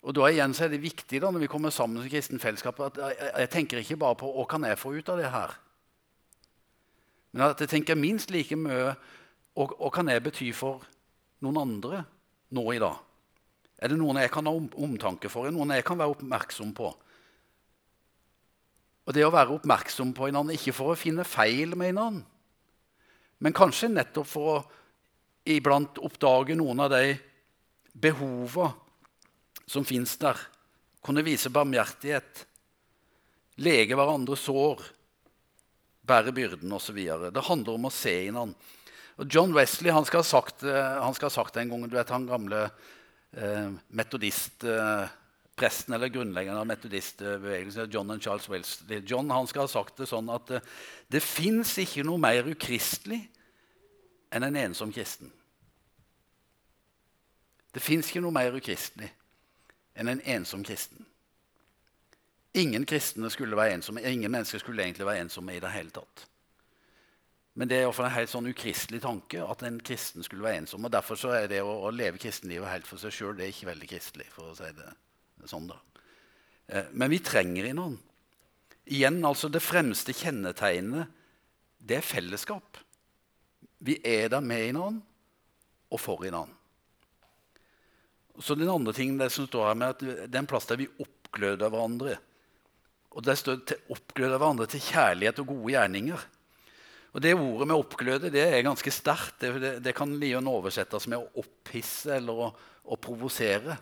Og 0.04 0.12
da 0.16 0.28
igjen 0.28 0.52
så 0.52 0.66
er 0.66 0.74
det 0.74 0.82
viktig 0.82 1.20
da, 1.22 1.30
når 1.32 1.46
vi 1.46 1.48
kommer 1.48 1.72
sammen 1.72 2.02
som 2.02 2.10
kristen 2.12 2.42
fellesskap, 2.42 2.80
at 2.84 2.98
jeg, 3.00 3.48
tenker 3.52 3.80
ikke 3.80 3.96
bare 4.02 4.18
på 4.20 4.28
hva 4.34 4.44
kan 4.50 4.66
jeg 4.68 4.80
få 4.80 4.92
ut 4.98 5.08
av 5.08 5.20
det 5.22 5.30
her. 5.32 5.54
Men 7.32 7.46
at 7.48 7.62
jeg 7.64 7.72
tenker 7.72 7.98
minst 7.98 8.34
like 8.34 8.58
mye 8.58 8.92
hva 9.54 9.90
kan 9.94 10.10
jeg 10.10 10.22
bety 10.26 10.50
for 10.56 10.84
noen 11.44 11.62
andre 11.62 12.02
nå 12.54 12.66
i 12.74 12.82
dag. 12.82 13.00
Er 13.80 13.90
det 13.90 13.98
noen 13.98 14.20
jeg 14.20 14.32
kan 14.34 14.46
ha 14.46 14.52
omtanke 14.54 15.30
for, 15.32 15.48
noen 15.50 15.72
jeg 15.74 15.86
kan 15.86 15.98
være 15.98 16.14
oppmerksom 16.18 16.74
på? 16.76 16.92
Og 19.04 19.16
det 19.16 19.24
å 19.26 19.32
være 19.32 19.56
oppmerksom 19.56 20.14
på 20.16 20.28
en 20.28 20.40
annen, 20.40 20.56
ikke 20.56 20.76
for 20.76 20.92
å 20.92 20.98
finne 20.98 21.26
feil 21.28 21.74
med 21.76 21.94
en 21.94 22.02
annen, 22.04 22.22
men 23.44 23.56
kanskje 23.56 23.90
nettopp 23.92 24.28
for 24.30 24.52
å 24.52 24.60
iblant 25.44 26.00
oppdage 26.00 26.56
noen 26.56 26.80
av 26.84 26.92
de 26.94 27.16
behovene 27.92 28.72
som 29.66 29.84
fins 29.84 30.16
der. 30.20 30.38
Kunne 31.04 31.24
vise 31.24 31.52
barmhjertighet, 31.52 32.44
lege 33.64 33.96
hverandres 33.96 34.44
sår, 34.46 34.80
bære 36.04 36.32
byrden 36.36 36.72
osv. 36.76 37.00
Det 37.32 37.48
handler 37.48 37.78
om 37.78 37.88
å 37.88 37.92
se 37.92 38.14
han. 38.28 38.54
Og 39.14 39.28
John 39.30 39.54
Wesley 39.54 39.92
han 39.94 40.06
skal, 40.08 40.24
ha 40.24 40.26
sagt, 40.26 40.64
eh, 40.66 41.12
skal 41.14 41.30
ha 41.30 41.32
sagt 41.32 41.56
en 41.56 41.70
gang 41.70 41.84
du 41.88 41.96
vet, 41.96 42.10
Han 42.10 42.26
gamle 42.26 42.70
eh, 43.36 43.70
metodistpresten 43.88 45.92
eh, 45.92 45.96
eller 45.96 46.08
grunnleggeren 46.08 46.58
av 46.58 46.66
metodistbevegelsen, 46.66 47.92
John 47.92 48.10
and 48.10 48.22
Charles 48.22 48.48
Wesley. 48.50 49.04
John 49.06 49.30
han 49.30 49.46
skal 49.46 49.68
ha 49.68 49.70
sagt 49.70 50.02
det 50.02 50.10
sånn 50.10 50.32
at 50.34 50.50
eh, 50.50 50.66
det 51.08 51.22
fins 51.22 51.76
ikke 51.78 52.04
noe 52.04 52.18
mer 52.18 52.50
ukristelig 52.50 53.22
enn 54.34 54.46
en 54.46 54.58
ensom 54.58 54.92
kristen. 54.92 55.30
Det 57.74 57.82
fins 57.82 58.10
ikke 58.10 58.22
noe 58.22 58.34
mer 58.34 58.54
ukristelig 58.54 59.10
enn 59.94 60.10
en 60.10 60.22
ensom 60.36 60.62
kristen. 60.66 61.06
Ingen 62.54 62.86
kristne 62.86 63.30
skulle 63.34 63.58
være 63.58 63.78
ensomme, 63.78 64.02
ingen 64.02 64.30
mennesker 64.30 64.62
skulle 64.62 64.82
egentlig 64.82 65.06
være 65.06 65.24
ensomme 65.24 65.56
i 65.56 65.62
det 65.62 65.72
hele 65.74 65.90
tatt. 65.94 66.26
Men 67.54 67.70
det 67.70 67.80
er 67.80 67.86
en 67.86 68.14
helt 68.14 68.30
sånn 68.30 68.50
ukristelig 68.50 69.00
tanke 69.04 69.42
at 69.42 69.62
en 69.66 69.78
kristen 69.82 70.26
skulle 70.26 70.42
være 70.42 70.64
ensom. 70.64 70.86
og 70.86 70.90
Derfor 70.90 71.18
så 71.18 71.34
er 71.36 71.48
det 71.50 71.60
å, 71.62 71.70
å 71.86 71.92
leve 71.94 72.18
kristenlivet 72.18 72.70
helt 72.70 72.88
for 72.88 72.98
seg 72.98 73.14
sjøl 73.14 73.42
ikke 73.46 73.68
veldig 73.70 73.90
kristelig. 73.90 74.26
for 74.34 74.50
å 74.50 74.56
si 74.58 74.70
det, 74.74 74.88
sånn 75.50 75.68
da. 75.70 75.78
Eh, 76.66 76.90
men 76.92 77.12
vi 77.14 77.20
trenger 77.22 77.70
innan. 77.70 77.94
Igjen, 78.84 79.22
altså 79.24 79.48
Det 79.48 79.62
fremste 79.62 80.12
kjennetegnet 80.12 81.22
det 81.78 82.00
er 82.00 82.06
fellesskap. 82.06 82.78
Vi 83.78 83.98
er 84.04 84.30
der 84.32 84.44
med 84.44 84.68
hverandre 84.68 85.02
og 85.94 86.00
for 86.00 86.20
hverandre. 86.22 86.60
Så 88.42 88.56
den 88.58 88.70
andre 88.70 88.92
tingen 88.92 89.18
det 89.18 89.30
som 89.30 89.46
står 89.46 89.68
her 89.68 89.76
med 89.78 89.92
at 89.94 90.00
det 90.02 90.34
er 90.34 90.42
en 90.42 90.50
plass 90.50 90.66
der 90.66 90.80
vi 90.80 90.90
oppgløder 90.98 91.70
hverandre. 91.70 92.16
Og 93.14 93.22
det 93.22 93.36
står 93.38 93.60
det 93.62 93.82
oppgløder 93.94 94.40
hverandre 94.40 94.66
til 94.70 94.82
kjærlighet 94.82 95.38
og 95.44 95.52
gode 95.52 95.74
gjerninger. 95.76 96.24
Og 97.14 97.22
Det 97.22 97.34
ordet 97.34 97.68
med 97.68 97.76
'oppgløde' 97.76 98.30
det 98.30 98.42
er 98.42 98.66
ganske 98.66 98.90
sterkt. 98.90 99.38
Det, 99.38 99.60
det, 99.62 99.84
det 99.84 99.94
kan 99.94 100.18
Lion 100.18 100.48
oversettes 100.50 101.06
med 101.06 101.18
å 101.18 101.44
opphisse 101.44 102.16
eller 102.16 102.32
å, 102.34 102.48
å 102.90 102.96
provosere. 102.98 103.76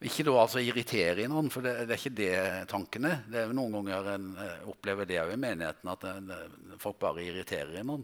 Ikke 0.00 0.24
da 0.24 0.34
altså 0.40 0.58
irritere 0.58 1.28
noen, 1.28 1.50
for 1.52 1.62
det, 1.62 1.84
det, 1.86 1.94
er 1.94 2.00
ikke 2.00 2.18
det 2.18 2.68
tanken 2.72 3.04
er. 3.04 3.18
Det 3.30 3.44
er 3.44 3.52
Noen 3.54 3.76
ganger 3.78 4.08
en 4.14 4.30
eh, 4.42 4.62
opplever 4.72 5.06
det 5.06 5.20
òg 5.22 5.34
i 5.34 5.38
menigheten, 5.38 5.90
at 5.92 6.06
det, 6.26 6.38
folk 6.80 6.98
bare 6.98 7.22
irriterer 7.22 7.84
noen. 7.84 8.02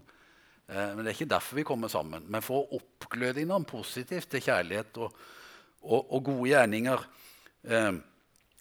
Eh, 0.68 0.90
men 0.94 1.02
det 1.04 1.12
er 1.12 1.16
ikke 1.18 1.34
derfor 1.34 1.60
vi 1.60 1.66
kommer 1.66 1.92
sammen. 1.92 2.26
Men 2.30 2.44
for 2.44 2.64
å 2.64 2.80
oppgløde 2.80 3.42
innan 3.42 3.66
positivt 3.68 4.30
til 4.32 4.44
kjærlighet 4.48 5.00
og, 5.04 5.16
og, 5.86 6.00
og 6.00 6.20
gode 6.30 6.50
gjerninger. 6.52 7.06
Eh, 7.66 7.90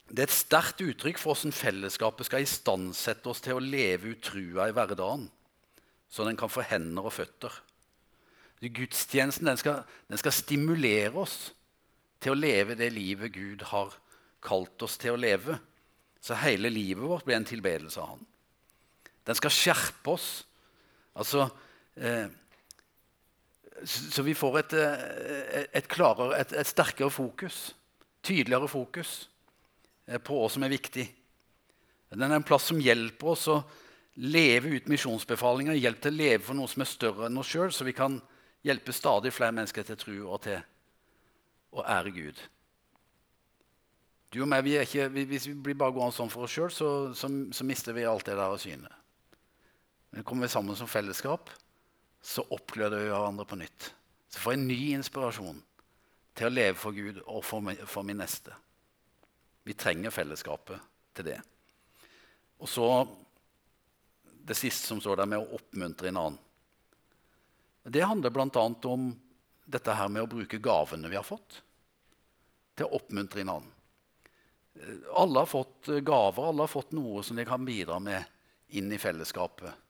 det 0.05 0.21
er 0.21 0.29
et 0.29 0.37
sterkt 0.37 0.83
uttrykk 0.85 1.17
for 1.17 1.33
hvordan 1.33 1.55
fellesskapet 1.55 2.27
skal 2.27 2.45
istandsette 2.45 3.31
oss 3.31 3.41
til 3.41 3.57
å 3.57 3.63
leve 3.63 4.13
ut 4.13 4.21
trua 4.21 4.69
i 4.69 4.75
hverdagen, 4.75 5.25
så 6.13 6.27
den 6.27 6.37
kan 6.37 6.51
få 6.51 6.61
hender 6.67 7.07
og 7.09 7.15
føtter. 7.15 7.53
Gudstjenesten 8.65 9.45
den 9.45 9.59
skal, 9.61 9.83
den 10.09 10.17
skal 10.17 10.33
stimulere 10.33 11.13
oss 11.21 11.51
til 12.23 12.33
å 12.33 12.39
leve 12.39 12.77
det 12.77 12.87
livet 12.93 13.33
Gud 13.35 13.65
har 13.69 13.93
kalt 14.45 14.81
oss 14.85 14.95
til 15.01 15.13
å 15.13 15.19
leve. 15.19 15.57
Så 16.21 16.37
hele 16.41 16.71
livet 16.73 17.05
vårt 17.05 17.27
blir 17.27 17.37
en 17.37 17.45
tilbedelse 17.45 18.01
av 18.01 18.15
Han. 18.15 18.23
Den 19.25 19.37
skal 19.37 19.53
skjerpe 19.53 20.15
oss. 20.15 20.29
Altså, 21.13 21.47
så 23.85 24.23
vi 24.23 24.33
får 24.35 24.59
et, 24.59 24.73
eh, 24.73 25.65
et, 25.73 25.87
klarere, 25.87 26.39
et, 26.39 26.53
et 26.53 26.67
sterkere 26.67 27.11
fokus. 27.11 27.75
Tydeligere 28.23 28.67
fokus. 28.67 29.29
Eh, 30.07 30.19
på 30.21 30.37
hva 30.37 30.49
som 30.51 30.63
er 30.63 30.73
viktig. 30.73 31.05
Den 32.15 32.31
er 32.31 32.37
en 32.37 32.47
plass 32.47 32.69
som 32.69 32.79
hjelper 32.79 33.33
oss 33.33 33.47
å 33.51 33.59
leve 34.21 34.71
ut 34.77 34.87
misjonsbefalinger, 34.87 35.75
hjelp 35.75 36.01
til 36.01 36.13
å 36.13 36.19
leve 36.21 36.43
for 36.45 36.57
noe 36.57 36.71
som 36.71 36.85
er 36.85 36.89
større 36.89 37.27
enn 37.27 37.41
oss 37.41 37.49
sjøl, 37.51 37.73
så 37.73 37.83
vi 37.87 37.95
kan 37.97 38.19
hjelpe 38.65 38.93
stadig 38.95 39.33
flere 39.35 39.55
mennesker 39.57 39.83
til 39.83 39.99
tro 39.99 40.19
og 40.29 40.43
til 40.45 40.61
å 41.75 41.83
ære 41.83 42.13
Gud. 42.15 42.39
Du 44.31 44.41
og 44.43 44.49
meg, 44.51 44.63
vi 44.65 44.77
ikke, 44.79 45.09
Hvis 45.11 45.47
vi 45.47 45.53
blir 45.53 45.77
bare 45.79 45.93
gående 45.95 46.15
sånn 46.15 46.31
for 46.31 46.47
oss 46.47 46.55
sjøl, 46.55 46.71
så, 46.71 46.89
så, 47.15 47.29
så, 47.51 47.67
mister 47.67 47.95
vi 47.95 48.07
alt 48.07 48.25
det 48.27 48.37
der 48.37 48.47
av 48.47 48.57
syne. 48.59 48.91
Men 50.11 50.23
kommer 50.23 50.47
vi 50.47 50.53
sammen 50.55 50.75
som 50.79 50.87
fellesskap, 50.87 51.51
så 52.25 52.45
oppgløder 52.49 53.03
vi 53.03 53.11
hverandre 53.11 53.45
på 53.45 53.57
nytt. 53.59 53.91
Så 54.33 54.41
får 54.41 54.55
jeg 54.55 54.61
en 54.61 54.69
ny 54.69 54.79
inspirasjon 54.97 55.59
til 56.35 56.47
å 56.47 56.53
leve 56.53 56.77
for 56.79 56.95
Gud 56.95 57.21
og 57.23 57.43
for, 57.45 57.69
for 57.87 58.07
min 58.07 58.17
neste. 58.19 58.55
Vi 59.65 59.75
trenger 59.77 60.13
fellesskapet 60.13 60.81
til 61.15 61.29
det. 61.29 61.37
Og 62.59 62.69
så 62.69 62.87
det 64.45 64.57
siste 64.57 64.87
som 64.87 65.01
står 65.01 65.21
der, 65.21 65.29
med 65.29 65.41
å 65.41 65.57
oppmuntre 65.57 66.09
en 66.11 66.19
annen. 66.21 66.41
Det 67.85 68.01
handler 68.05 68.33
bl.a. 68.33 68.65
om 68.89 69.07
dette 69.65 69.93
her 69.97 70.09
med 70.09 70.25
å 70.25 70.29
bruke 70.29 70.61
gavene 70.61 71.09
vi 71.09 71.17
har 71.17 71.25
fått, 71.25 71.61
til 72.77 72.85
å 72.85 72.99
oppmuntre 72.99 73.41
en 73.41 73.53
annen. 73.55 73.71
Alle 75.15 75.41
har 75.41 75.49
fått 75.49 75.89
gaver, 76.03 76.49
alle 76.49 76.65
har 76.65 76.69
fått 76.69 76.93
noe 76.97 77.23
som 77.23 77.37
de 77.37 77.45
kan 77.47 77.65
bidra 77.65 77.97
med 78.03 78.25
inn 78.77 78.91
i 78.91 78.99
fellesskapet. 79.01 79.84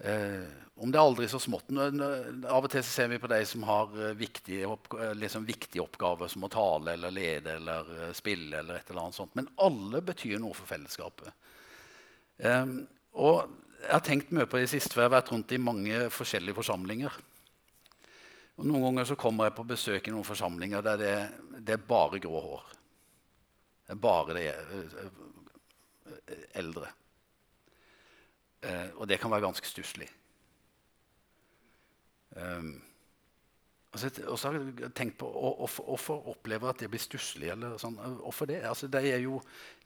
Eh, 0.00 0.48
om 0.80 0.88
det 0.88 0.96
er 0.96 1.04
aldri 1.04 1.26
så 1.28 1.38
smått. 1.42 1.68
Av 1.76 2.64
og 2.64 2.70
til 2.72 2.84
ser 2.86 3.10
vi 3.12 3.18
på 3.20 3.28
de 3.30 3.40
som 3.48 3.64
har 3.68 3.92
eh, 4.00 4.16
viktige, 4.16 4.68
opp, 4.68 4.88
liksom 5.18 5.44
viktige, 5.48 5.84
oppgaver, 5.84 6.30
som 6.32 6.46
å 6.46 6.52
tale 6.52 6.94
eller 6.96 7.12
lede 7.14 7.56
eller 7.58 7.90
eh, 7.98 8.12
spille. 8.16 8.62
eller 8.62 8.80
et 8.80 8.90
eller 8.90 9.02
annet 9.04 9.18
sånt. 9.18 9.34
Men 9.36 9.50
alle 9.60 10.00
betyr 10.04 10.40
noe 10.40 10.56
for 10.56 10.70
fellesskapet. 10.70 11.34
Um, 12.40 12.78
og 13.20 13.50
jeg 13.82 13.92
har 13.92 14.04
tenkt 14.04 14.30
mye 14.32 14.48
på 14.48 14.60
det 14.60 14.70
siste, 14.72 14.94
for 14.94 15.02
jeg 15.02 15.10
har 15.10 15.18
vært 15.18 15.32
rundt 15.34 15.52
i 15.52 15.60
mange 15.60 16.06
forskjellige 16.14 16.56
forsamlinger. 16.56 17.18
Og 18.60 18.66
Noen 18.68 18.86
ganger 18.86 19.08
så 19.08 19.16
kommer 19.20 19.48
jeg 19.48 19.56
på 19.56 19.68
besøk 19.68 20.08
i 20.08 20.12
noen 20.12 20.24
forsamlinger 20.24 20.84
der 20.84 21.00
det, 21.00 21.14
det 21.64 21.76
er 21.76 21.88
bare 21.88 22.20
grå 22.20 22.40
hår. 22.44 22.64
Det 23.88 23.96
er 23.96 24.00
bare 24.00 24.36
de 24.36 24.44
eldre. 26.60 26.88
Eh, 28.62 28.88
og 28.96 29.08
det 29.08 29.20
kan 29.20 29.32
være 29.32 29.46
ganske 29.48 29.66
stusslig. 29.66 30.08
Um, 32.36 32.76
og 33.90 33.98
så 34.38 34.50
har 34.52 34.56
jeg 34.60 34.92
tenkt 34.94 35.16
på 35.18 35.26
hvorfor 35.26 36.28
opplever 36.30 36.70
at 36.70 36.78
det 36.78 36.86
blir 36.92 37.02
stusslig. 37.02 37.50
Sånn. 37.82 37.96
Hvorfor 38.20 38.46
det? 38.46 38.60
Altså, 38.68 38.86
de 38.86 39.00
er 39.10 39.18
jo 39.24 39.40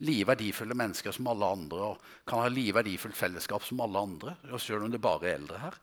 like 0.04 0.26
verdifulle 0.28 0.76
mennesker 0.76 1.14
som 1.16 1.30
alle 1.32 1.48
andre 1.56 1.87
og 1.87 2.10
kan 2.28 2.42
ha 2.44 2.50
like 2.52 2.74
verdifullt 2.76 3.16
fellesskap 3.16 3.64
som 3.64 3.80
alle 3.80 4.02
andre. 4.04 4.34
Selv 4.60 4.84
om 4.84 4.92
det 4.92 5.00
bare 5.00 5.30
er 5.30 5.38
eldre 5.38 5.62
her. 5.62 5.78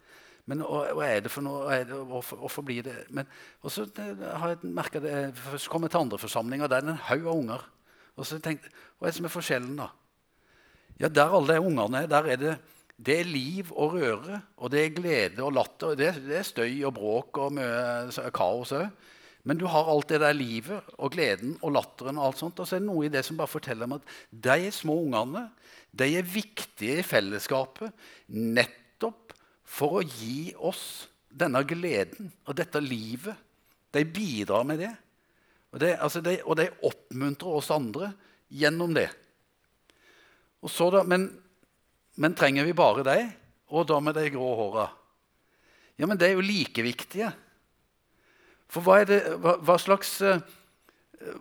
Men 0.50 0.62
hva 0.62 1.08
er 1.08 1.24
det 1.26 1.32
for 1.34 1.46
noe? 1.46 1.80
Det, 1.86 1.98
hvorfor, 2.12 2.66
blir 2.66 2.86
det 2.86 2.96
Men 3.14 3.26
så 3.70 3.88
har 3.96 4.56
jeg 4.56 4.72
merka 4.74 5.00
det 5.00 5.14
Så 5.62 5.70
kom 5.70 5.86
jeg 5.86 5.94
til 5.94 6.02
andre 6.02 6.18
forsamlinger, 6.18 6.70
der 6.70 6.82
er 6.82 6.88
det 6.88 6.94
en 6.96 7.06
haug 7.10 7.26
av 7.26 7.42
unger. 7.42 7.66
Og 8.18 8.28
så 8.28 8.38
tenkte 8.38 8.70
jeg, 8.70 8.78
Hva 8.98 9.08
er 9.08 9.14
det 9.14 9.18
som 9.18 9.30
er 9.30 9.34
forskjellen, 9.34 9.82
da? 9.82 9.90
Ja, 11.02 11.10
Der 11.10 11.34
alle 11.34 11.56
de 11.58 11.66
ungene 11.66 12.04
er, 12.04 12.12
der 12.12 12.30
er 12.30 12.38
det 12.38 12.56
det 12.98 13.20
er 13.22 13.30
liv 13.30 13.72
og 13.72 13.96
røre, 13.96 14.42
og 14.58 14.72
det 14.74 14.84
er 14.84 14.96
glede 14.96 15.44
og 15.46 15.56
latter. 15.56 15.96
Det, 15.98 16.12
det 16.26 16.38
er 16.42 16.48
støy 16.48 16.84
og 16.88 16.96
bråk 16.98 17.40
og 17.42 17.56
mye 17.58 18.30
kaos 18.36 18.74
òg. 18.78 18.90
Men 19.48 19.58
du 19.58 19.66
har 19.66 19.88
alt 19.90 20.12
det 20.12 20.20
der 20.22 20.36
livet 20.38 20.92
og 21.02 21.16
gleden 21.16 21.56
og 21.66 21.74
latteren. 21.74 22.20
Og 22.20 22.28
alt 22.28 22.42
sånt, 22.42 22.60
og 22.62 22.68
så 22.68 22.78
er 22.78 22.84
det 22.84 22.90
noe 22.92 23.08
i 23.08 23.14
det 23.14 23.24
som 23.26 23.40
bare 23.40 23.50
forteller 23.50 23.90
om 23.90 23.98
at 23.98 24.12
de 24.30 24.70
små 24.74 25.00
ungene 25.08 25.48
De 25.92 26.08
er 26.16 26.24
viktige 26.24 27.02
i 27.02 27.04
fellesskapet 27.04 27.92
nettopp 28.32 29.34
for 29.68 30.00
å 30.00 30.06
gi 30.06 30.54
oss 30.56 31.10
denne 31.28 31.64
gleden 31.68 32.30
og 32.46 32.56
dette 32.56 32.80
livet. 32.80 33.36
De 33.92 34.06
bidrar 34.08 34.64
med 34.68 34.80
det. 34.80 34.92
Og, 35.72 35.80
det, 35.84 35.98
altså 36.00 36.22
de, 36.24 36.38
og 36.46 36.56
de 36.60 36.70
oppmuntrer 36.88 37.58
oss 37.60 37.72
andre 37.76 38.14
gjennom 38.48 38.94
det. 38.96 39.10
Da, 40.62 41.04
men, 41.08 41.28
men, 42.16 42.36
trenger 42.36 42.68
vi 42.68 42.76
bare 42.76 43.06
dem? 43.08 43.30
Og 43.72 43.88
da 43.88 44.00
med 44.04 44.18
de 44.18 44.26
grå 44.34 44.50
håra? 44.58 44.90
Ja, 46.00 46.08
men 46.10 46.20
de 46.20 46.28
er 46.28 46.36
jo 46.36 46.44
like 46.44 46.84
viktige. 46.84 47.30
For 48.72 48.84
hva, 48.84 49.02
det, 49.08 49.22
hva, 49.44 49.58
hva, 49.64 49.78
slags, 49.80 50.16
eh, 50.26 50.42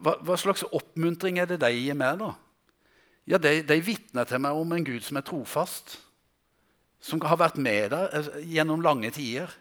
hva, 0.03 0.17
hva, 0.27 0.37
slags, 0.39 0.67
oppmuntring 0.77 1.41
er 1.41 1.51
det 1.51 1.61
de 1.63 1.71
gir 1.75 1.99
meg, 1.99 2.21
da? 2.23 2.35
Ja, 3.31 3.39
De, 3.39 3.61
de 3.63 3.77
vitner 3.85 4.27
til 4.27 4.43
meg 4.43 4.59
om 4.59 4.73
en 4.75 4.87
Gud 4.87 5.05
som 5.07 5.21
er 5.21 5.27
trofast, 5.27 5.99
som 7.01 7.21
har 7.23 7.39
vært 7.41 7.61
med 7.63 7.93
der 7.95 8.17
eh, 8.17 8.33
gjennom 8.57 8.83
lange 8.85 9.13
tider. 9.15 9.53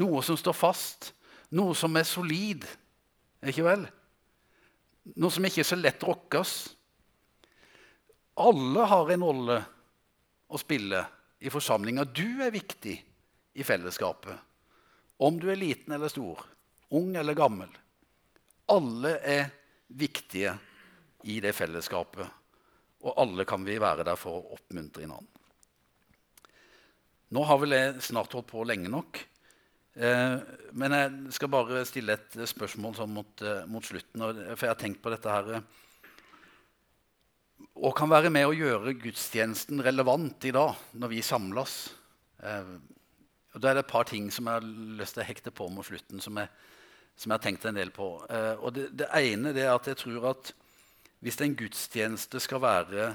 Noe 0.00 0.24
som 0.26 0.38
står 0.40 0.56
fast, 0.56 1.12
noe 1.54 1.76
som 1.78 1.94
er 1.96 2.08
solid. 2.08 2.64
Ikke 3.44 3.66
vel? 3.66 3.84
Noe 5.20 5.30
som 5.30 5.44
ikke 5.44 5.62
er 5.62 5.68
så 5.68 5.78
lett 5.78 6.02
rokkes. 6.02 6.54
Alle 8.40 8.88
har 8.90 9.12
en 9.14 9.28
rolle 9.28 9.60
å 10.54 10.60
spille 10.60 11.02
i 11.42 11.50
forsamlinga. 11.52 12.06
Du 12.06 12.42
er 12.44 12.54
viktig 12.54 12.94
i 13.54 13.66
fellesskapet. 13.66 14.38
Om 15.24 15.38
du 15.42 15.50
er 15.50 15.58
liten 15.58 15.94
eller 15.94 16.10
stor, 16.12 16.40
ung 16.94 17.14
eller 17.18 17.36
gammel. 17.38 17.70
Alle 18.70 19.18
er 19.20 19.50
viktige 19.94 20.54
i 21.30 21.40
det 21.42 21.52
fellesskapet. 21.56 22.26
Og 23.04 23.20
alle 23.20 23.44
kan 23.48 23.64
vi 23.66 23.76
være 23.80 24.06
der 24.06 24.18
for 24.18 24.40
å 24.40 24.56
oppmuntre 24.56 25.04
hverandre. 25.04 25.30
Nå 27.34 27.42
har 27.48 27.58
vel 27.58 27.74
jeg 27.74 28.02
snart 28.04 28.34
holdt 28.36 28.52
på 28.52 28.62
lenge 28.68 28.90
nok. 28.92 29.18
Eh, 29.94 30.36
men 30.78 30.94
jeg 30.94 31.34
skal 31.34 31.50
bare 31.50 31.82
stille 31.88 32.14
et 32.14 32.36
spørsmål 32.50 32.94
sånn 32.98 33.12
mot, 33.14 33.42
eh, 33.42 33.64
mot, 33.66 33.84
slutten. 33.84 34.22
For 34.22 34.66
jeg 34.66 34.72
har 34.72 34.80
tenkt 34.80 35.02
på 35.02 35.10
dette 35.10 35.30
her 35.30 35.64
Og 37.74 37.94
kan 37.98 38.10
være 38.10 38.30
med 38.30 38.46
å 38.46 38.54
gjøre 38.54 38.94
gudstjenesten 39.02 39.82
relevant 39.82 40.46
i 40.46 40.52
dag, 40.54 40.78
når 40.94 41.10
vi 41.10 41.22
samles. 41.26 41.76
Eh, 42.42 42.74
og 43.54 43.60
Da 43.62 43.70
er 43.70 43.78
det 43.78 43.84
et 43.84 43.92
par 43.92 44.06
ting 44.10 44.30
som 44.34 44.46
jeg 44.46 44.60
har 44.60 44.66
lyst 45.00 45.14
til 45.14 45.24
å 45.24 45.28
hekte 45.28 45.54
på 45.54 45.68
mot 45.70 45.86
slutten, 45.86 46.20
som 46.20 46.38
jeg, 46.38 46.50
som 47.16 47.30
jeg 47.30 47.38
har 47.38 47.44
tenkt 47.44 47.66
en 47.66 47.78
del 47.78 47.90
på. 47.94 48.08
og 48.26 48.72
det, 48.74 48.88
det 48.98 49.06
ene 49.14 49.52
er 49.54 49.70
at 49.70 49.86
jeg 49.86 50.00
tror 50.00 50.30
at 50.32 50.50
hvis 51.22 51.38
en 51.40 51.54
gudstjeneste 51.54 52.40
skal 52.42 52.60
være 52.60 53.14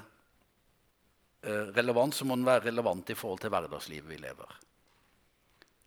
relevant, 1.75 2.15
så 2.15 2.23
må 2.23 2.39
den 2.39 2.47
være 2.47 2.69
relevant 2.69 3.11
i 3.11 3.19
forhold 3.19 3.43
til 3.43 3.51
hverdagslivet 3.51 4.07
vi 4.07 4.21
lever 4.23 4.55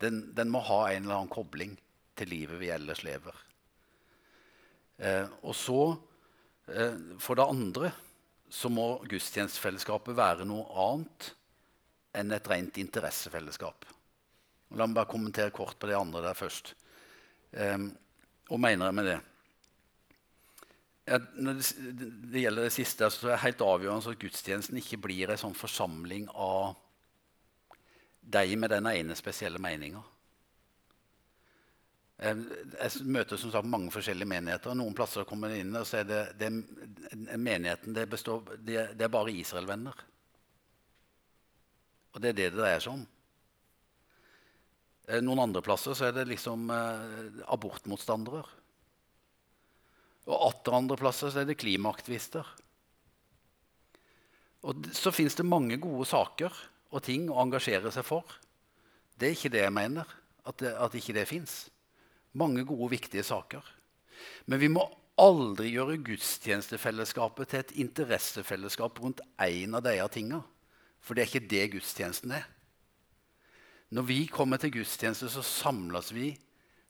den, 0.03 0.23
den, 0.35 0.51
må 0.51 0.63
ha 0.67 0.85
en 0.91 1.05
eller 1.05 1.21
annen 1.21 1.33
kobling 1.33 1.75
til 2.19 2.33
livet 2.33 2.61
vi 2.61 2.71
ellers 2.75 3.03
lever. 3.07 3.37
Eh, 5.03 5.27
og 5.43 5.55
så, 5.57 5.83
eh, 6.69 6.97
for 7.23 7.39
det 7.39 7.49
andre, 7.49 7.93
så 8.53 8.69
må 8.69 8.87
gudstjenestefellesskapet 9.09 10.17
være 10.17 10.45
noe 10.49 10.67
annet 10.85 11.31
enn 12.21 12.35
et 12.37 12.49
rent 12.53 12.77
interessefellesskap. 12.83 13.87
La 14.77 14.85
meg 14.85 14.97
bare 14.99 15.09
kommentere 15.09 15.55
kort 15.57 15.79
på 15.81 15.89
det 15.89 15.97
andre 15.97 16.21
der 16.27 16.37
først. 16.37 16.75
Hva 17.53 18.59
mener 18.61 18.89
jeg 18.89 18.97
med 18.99 19.09
det? 19.09 19.19
Jeg, 21.09 21.25
når 21.35 21.59
det, 21.59 21.67
det, 22.31 22.43
gjelder 22.45 22.69
det 22.69 22.75
siste, 22.77 23.09
så 23.11 23.27
er 23.27 23.33
det 23.33 23.43
helt 23.43 23.65
avgjørende 23.67 24.13
at 24.13 24.21
gudstjenesten 24.21 24.79
ikke 24.79 25.01
blir 25.03 25.33
en 25.33 25.41
sånn 25.41 25.57
forsamling 25.57 26.29
av 26.31 26.77
deg 28.23 28.55
med 28.61 28.71
den 28.71 28.87
ene 28.93 29.17
spesielle 29.19 29.61
meninga. 29.61 30.05
Jeg 32.23 33.03
møter 33.11 33.41
som 33.41 33.51
sagt 33.51 33.67
mange 33.67 33.91
forskjellige 33.91 34.31
menigheter. 34.31 34.77
Noen 34.79 34.95
plasser 34.95 35.27
kommer 35.27 35.51
inn, 35.57 35.73
og 35.75 35.87
så 35.89 36.03
er 36.03 36.07
det, 36.07 36.21
det 36.39 36.51
menigheten 37.35 37.97
det, 37.97 38.07
består, 38.13 38.45
det, 38.63 38.93
det 38.95 39.09
er 39.09 39.11
bare 39.11 39.35
Israel-venner. 39.35 40.05
Og 42.13 42.23
det 42.23 42.31
er 42.31 42.39
det 42.39 42.49
det 42.53 42.61
dreier 42.61 42.85
seg 42.85 42.95
om. 42.95 43.03
Eh, 45.09 45.23
noen 45.25 45.43
andre 45.49 45.65
plasser 45.65 45.97
så 45.99 46.09
er 46.09 46.15
det 46.15 46.29
liksom 46.31 46.71
eh, 46.71 47.43
abortmotstandere. 47.51 48.43
Og 50.31 50.47
atter 50.47 50.79
andre 50.79 50.99
plasser 51.01 51.33
så 51.33 51.43
er 51.43 51.49
det 51.49 51.59
klimaaktivister. 51.59 52.47
Og 54.63 54.87
så 54.95 55.11
fins 55.11 55.35
det 55.35 55.49
mange 55.49 55.81
gode 55.83 56.07
saker 56.07 56.55
og 56.93 57.03
ting 57.03 57.27
å 57.33 57.41
engasjere 57.43 57.91
seg 57.91 58.07
for. 58.07 58.39
Det 59.19 59.29
er 59.29 59.35
ikke 59.35 59.55
det 59.57 59.65
jeg 59.65 59.75
mener, 59.75 60.19
at, 60.47 60.59
det, 60.63 60.71
at 60.79 60.95
ikke 60.95 61.17
det 61.17 61.27
fins. 61.31 61.65
Mange 62.33 62.65
gode, 62.65 62.91
viktige 62.95 63.25
saker. 63.27 63.65
Men 64.47 64.61
vi 64.63 64.71
må 64.73 64.87
aldri 65.21 65.73
gjøre 65.75 66.01
gudstjenestefellesskapet 66.07 67.51
til 67.51 67.61
et 67.61 67.75
interessefellesskap 67.85 69.01
rundt 69.03 69.21
én 69.43 69.77
av 69.77 69.85
disse 69.85 70.09
tingene. 70.15 70.43
For 71.03 71.15
det 71.15 71.25
er 71.25 71.31
ikke 71.31 71.51
det 71.51 71.65
gudstjenesten 71.75 72.35
er. 72.39 72.47
Når 73.93 74.07
vi 74.09 74.21
kommer 74.33 74.57
til 74.57 74.73
gudstjeneste, 74.79 75.29
så 75.29 75.43
samles 75.45 76.13
vi 76.15 76.31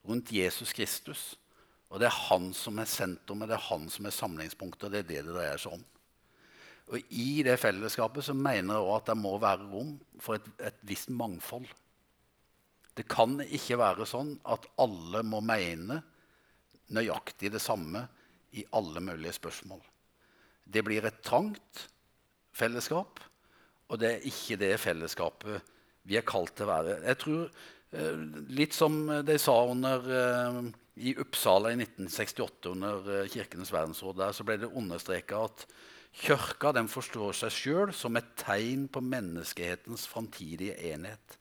rundt 0.07 0.31
Jesus 0.33 0.73
Kristus. 0.77 1.33
Og 1.91 2.01
det 2.01 2.07
er 2.09 2.21
han 2.29 2.53
som 2.57 2.79
er 2.79 2.89
sentrum, 2.89 3.43
det 3.43 3.57
er 3.57 3.69
han 3.69 3.89
som 3.91 4.07
er 4.07 4.15
samlingspunktet. 4.15 4.87
og 4.87 4.93
det 4.93 5.03
er 5.03 5.09
det 5.09 5.25
det 5.27 5.35
dreier 5.35 5.59
seg 5.61 5.75
om. 5.77 5.83
Og 6.93 6.99
I 7.11 7.43
det 7.47 7.59
fellesskapet 7.61 8.25
så 8.25 8.35
mener 8.35 8.75
jeg 8.75 8.85
også 8.85 9.01
at 9.01 9.11
det 9.11 9.17
må 9.19 9.33
være 9.41 9.69
rom 9.71 9.93
for 10.21 10.39
et, 10.39 10.47
et 10.61 10.79
visst 10.83 11.11
mangfold. 11.11 11.67
Det 12.93 13.07
kan 13.09 13.39
ikke 13.43 13.79
være 13.81 14.07
sånn 14.09 14.35
at 14.53 14.67
alle 14.83 15.23
må 15.25 15.41
mene 15.45 16.03
nøyaktig 16.93 17.53
det 17.55 17.63
samme 17.63 18.05
i 18.53 18.65
alle 18.77 19.01
mulige 19.01 19.33
spørsmål. 19.39 19.81
Det 20.65 20.83
blir 20.85 21.05
et 21.09 21.23
trangt 21.25 21.87
fellesskap, 22.53 23.21
og 23.89 24.01
det 24.01 24.11
er 24.11 24.27
ikke 24.29 24.59
det 24.61 24.75
fellesskapet 24.81 25.73
vi 26.09 26.19
er 26.19 26.27
kalt 26.27 26.55
til 26.57 26.67
å 26.67 26.73
være. 26.73 26.99
Jeg 27.07 27.19
tror, 27.23 27.51
eh, 27.93 28.17
Litt 28.49 28.75
som 28.75 29.07
de 29.25 29.39
sa 29.39 29.57
under, 29.71 29.99
eh, 30.11 30.73
i 30.97 31.15
Uppsala 31.15 31.73
i 31.73 31.77
1968, 31.77 32.71
under 32.71 33.23
eh, 33.23 33.29
Kirkenes 33.29 33.73
verdensråd, 33.73 34.17
der, 34.17 34.33
så 34.33 34.45
ble 34.45 34.59
det 34.59 34.73
understreka 34.73 35.45
at 35.45 35.67
Kirka 36.13 36.73
forstår 36.89 37.33
seg 37.33 37.51
sjøl 37.51 37.93
som 37.95 38.17
et 38.17 38.37
tegn 38.37 38.89
på 38.89 39.01
menneskehetens 39.01 40.07
framtidige 40.07 40.77
enhet. 40.93 41.39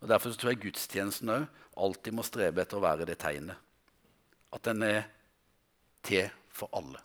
Og 0.00 0.08
Derfor 0.08 0.32
tror 0.32 0.54
jeg 0.54 0.62
gudstjenesten 0.64 1.32
òg 1.32 1.46
alltid 1.80 2.16
må 2.16 2.24
strebe 2.26 2.62
etter 2.62 2.80
å 2.80 2.84
være 2.84 3.06
det 3.08 3.18
tegnet. 3.20 3.56
At 4.50 4.64
den 4.66 4.82
er 4.84 5.04
til 6.04 6.30
for 6.50 6.72
alle. 6.76 7.00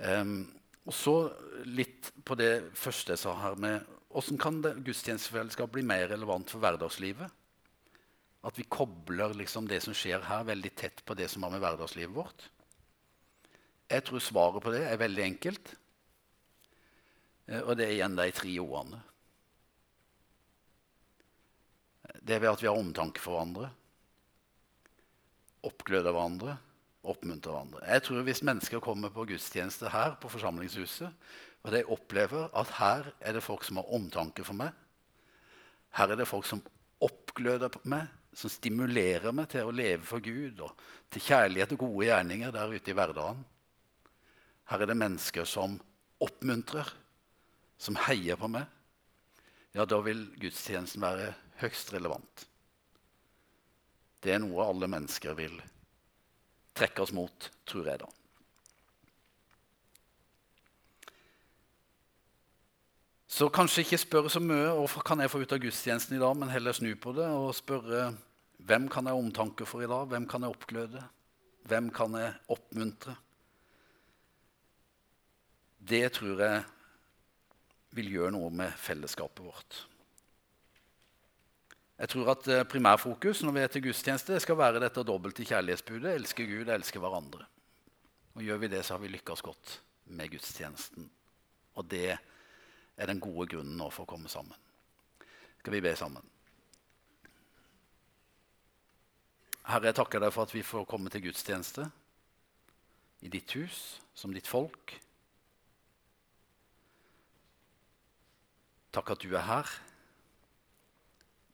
Um, 0.00 0.44
og 0.88 0.94
så 0.96 1.14
litt 1.68 2.12
på 2.24 2.36
det 2.40 2.70
første 2.78 3.12
jeg 3.12 3.20
sa 3.20 3.34
her 3.36 3.58
med 3.60 3.96
Hvordan 4.10 4.38
kan 4.42 4.56
gudstjenestefellesskap 4.82 5.70
bli 5.70 5.84
mer 5.86 6.08
relevant 6.10 6.50
for 6.50 6.58
hverdagslivet? 6.58 7.30
At 8.42 8.56
vi 8.58 8.64
kobler 8.66 9.36
liksom 9.38 9.68
det 9.70 9.78
som 9.84 9.94
skjer 9.94 10.24
her, 10.26 10.48
veldig 10.48 10.72
tett 10.74 11.04
på 11.06 11.14
det 11.14 11.28
som 11.30 11.44
har 11.46 11.52
med 11.52 11.62
hverdagslivet 11.62 12.16
vårt. 12.16 12.48
Jeg 13.90 14.02
tror 14.08 14.24
svaret 14.24 14.64
på 14.64 14.72
det 14.74 14.82
er 14.88 14.98
veldig 14.98 15.22
enkelt. 15.28 15.70
Eh, 17.46 17.60
og 17.60 17.76
det 17.78 17.86
er 17.86 17.94
igjen 18.00 18.18
de 18.18 18.26
tre 18.34 18.56
ordene. 18.64 18.98
Det 22.20 22.36
er 22.36 22.42
ved 22.42 22.52
at 22.52 22.62
vi 22.62 22.68
har 22.68 22.78
omtanke 22.78 23.22
for 23.22 23.36
hverandre, 23.36 23.70
oppgløder 25.66 26.12
hverandre, 26.12 26.56
oppmuntrer 27.08 27.54
hverandre. 27.54 27.84
Jeg 27.86 28.02
tror 28.02 28.22
Hvis 28.22 28.42
mennesker 28.42 28.80
kommer 28.80 29.08
på 29.08 29.24
gudstjeneste 29.24 29.88
her 29.88 30.16
på 30.20 30.28
forsamlingshuset, 30.28 31.12
og 31.62 31.72
de 31.72 31.84
opplever 31.84 32.48
at 32.56 32.72
her 32.78 33.12
er 33.20 33.32
det 33.36 33.42
folk 33.44 33.64
som 33.64 33.76
har 33.76 33.92
omtanke 33.92 34.44
for 34.44 34.56
meg, 34.56 34.72
her 35.96 36.12
er 36.12 36.16
det 36.16 36.28
folk 36.28 36.46
som 36.46 36.62
oppgløder 37.00 37.72
meg, 37.84 38.06
som 38.36 38.52
stimulerer 38.52 39.32
meg 39.34 39.48
til 39.50 39.66
å 39.66 39.74
leve 39.74 40.04
for 40.06 40.22
Gud 40.22 40.60
og 40.62 40.76
til 41.10 41.24
kjærlighet 41.24 41.72
og 41.74 41.82
gode 41.82 42.06
gjerninger 42.06 42.52
der 42.54 42.76
ute 42.76 42.92
i 42.92 42.94
hverdagen, 42.94 43.40
her 44.70 44.84
er 44.84 44.86
det 44.86 45.00
mennesker 45.00 45.48
som 45.48 45.80
oppmuntrer, 46.22 46.86
som 47.80 47.96
heier 48.06 48.38
på 48.38 48.46
meg. 48.52 48.68
Ja, 49.74 49.86
da 49.88 49.98
vil 50.04 50.28
gudstjenesten 50.38 51.02
være 51.02 51.32
høyst 51.60 51.92
relevant. 51.94 52.46
Det 54.20 54.34
er 54.34 54.42
noe 54.42 54.66
alle 54.66 54.88
mennesker 54.90 55.36
vil 55.38 55.54
trekke 56.76 57.04
oss 57.04 57.12
mot, 57.16 57.50
tror 57.68 57.88
jeg 57.88 58.02
da. 58.02 58.08
Så 63.30 63.48
kanskje 63.54 63.84
ikke 63.84 64.00
spørre 64.00 64.32
så 64.32 64.42
mye 64.42 64.74
hvorfor 64.76 65.04
kan 65.06 65.22
jeg 65.22 65.30
få 65.32 65.40
ut 65.40 65.54
av 65.54 65.62
gudstjenesten 65.62 66.18
i 66.18 66.20
dag, 66.20 66.36
men 66.36 66.52
heller 66.52 66.76
snu 66.76 66.90
på 67.00 67.14
det 67.16 67.28
og 67.30 67.54
spørre 67.56 68.10
hvem 68.68 68.90
kan 68.92 69.08
jeg 69.08 69.16
omtanke 69.16 69.64
for 69.64 69.80
i 69.80 69.88
dag? 69.88 70.10
Hvem 70.10 70.26
kan 70.28 70.44
jeg 70.44 70.52
oppgløde? 70.52 71.04
Hvem 71.70 71.88
kan 71.94 72.16
jeg 72.18 72.34
oppmuntre? 72.52 73.14
det 75.80 76.06
tror 76.14 76.40
jeg 76.44 76.64
vil 77.96 78.12
gjøre 78.14 78.34
noe 78.36 78.50
med 78.54 78.74
fellesskapet 78.78 79.42
vårt. 79.42 79.78
Jeg 82.00 82.08
tror 82.08 82.30
at 82.32 82.46
eh, 82.48 82.64
primærfokus 82.64 83.42
når 83.44 83.52
vi 83.52 83.60
er 83.60 83.72
til 83.72 83.82
gudstjeneste, 83.84 84.38
skal 84.40 84.56
være 84.56 84.80
dette 84.80 85.04
dobbelte 85.04 85.44
kjærlighetsbudet. 85.44 86.14
Elske 86.14 86.46
Gud, 86.48 86.70
elske 86.72 86.98
hverandre. 87.02 87.44
Og 88.34 88.44
Gjør 88.46 88.60
vi 88.62 88.70
det, 88.72 88.84
så 88.86 88.94
har 88.94 89.02
vi 89.02 89.10
lykkes 89.12 89.42
godt 89.44 89.74
med 90.16 90.30
gudstjenesten. 90.32 91.10
Og 91.76 91.90
det 91.90 92.16
er 92.16 93.10
den 93.10 93.20
gode 93.20 93.50
grunnen 93.52 93.76
nå 93.76 93.90
for 93.92 94.06
å 94.06 94.10
komme 94.14 94.32
sammen. 94.32 94.56
Skal 95.60 95.76
vi 95.76 95.82
be 95.84 95.92
sammen? 95.98 96.24
Herre, 99.68 99.90
jeg 99.90 99.98
takker 100.00 100.24
deg 100.24 100.32
for 100.32 100.48
at 100.48 100.56
vi 100.56 100.64
får 100.64 100.88
komme 100.88 101.12
til 101.12 101.26
gudstjeneste 101.28 101.84
i 103.20 103.28
ditt 103.28 103.52
hus, 103.60 104.00
som 104.16 104.32
ditt 104.32 104.48
folk. 104.48 104.96
Takk 108.90 109.12
at 109.12 109.20
du 109.20 109.36
er 109.36 109.44
her. 109.44 109.76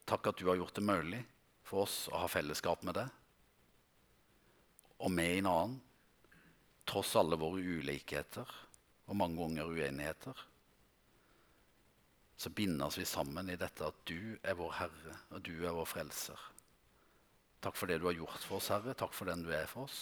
Takk 0.06 0.30
at 0.30 0.38
du 0.38 0.46
har 0.48 0.58
gjort 0.58 0.76
det 0.76 0.86
mulig 0.86 1.22
for 1.66 1.84
oss 1.86 2.06
å 2.12 2.22
ha 2.22 2.28
fellesskap 2.30 2.84
med 2.86 2.94
deg 3.00 3.14
og 4.96 5.12
med 5.12 5.38
en 5.38 5.48
annen, 5.50 5.80
tross 6.88 7.16
alle 7.20 7.36
våre 7.36 7.60
ulikheter 7.60 8.52
og 9.06 9.18
mange 9.18 9.36
ganger 9.42 9.72
uenigheter. 9.74 10.38
Så 12.36 12.52
bindes 12.52 12.98
vi 12.98 13.06
sammen 13.08 13.50
i 13.50 13.58
dette 13.60 13.86
at 13.86 13.98
du 14.08 14.36
er 14.42 14.56
vår 14.56 14.72
Herre, 14.78 15.16
og 15.32 15.42
du 15.44 15.54
er 15.64 15.74
vår 15.76 15.88
Frelser. 15.88 16.40
Takk 17.64 17.76
for 17.76 17.90
det 17.90 17.98
du 18.00 18.06
har 18.08 18.16
gjort 18.16 18.44
for 18.44 18.60
oss, 18.60 18.70
Herre. 18.72 18.94
Takk 18.94 19.14
for 19.16 19.28
den 19.28 19.42
du 19.44 19.50
er 19.52 19.68
for 19.70 19.88
oss. 19.88 20.00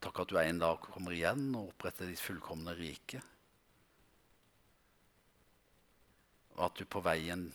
Takk 0.00 0.22
at 0.22 0.32
du 0.32 0.38
en 0.40 0.60
dag 0.60 0.80
kommer 0.84 1.12
igjen 1.12 1.50
og 1.58 1.72
oppretter 1.72 2.08
ditt 2.08 2.22
fullkomne 2.22 2.72
rike. 2.78 3.20
Og 6.56 6.62
at 6.68 6.80
du 6.80 6.86
på 6.88 7.02
veien 7.04 7.48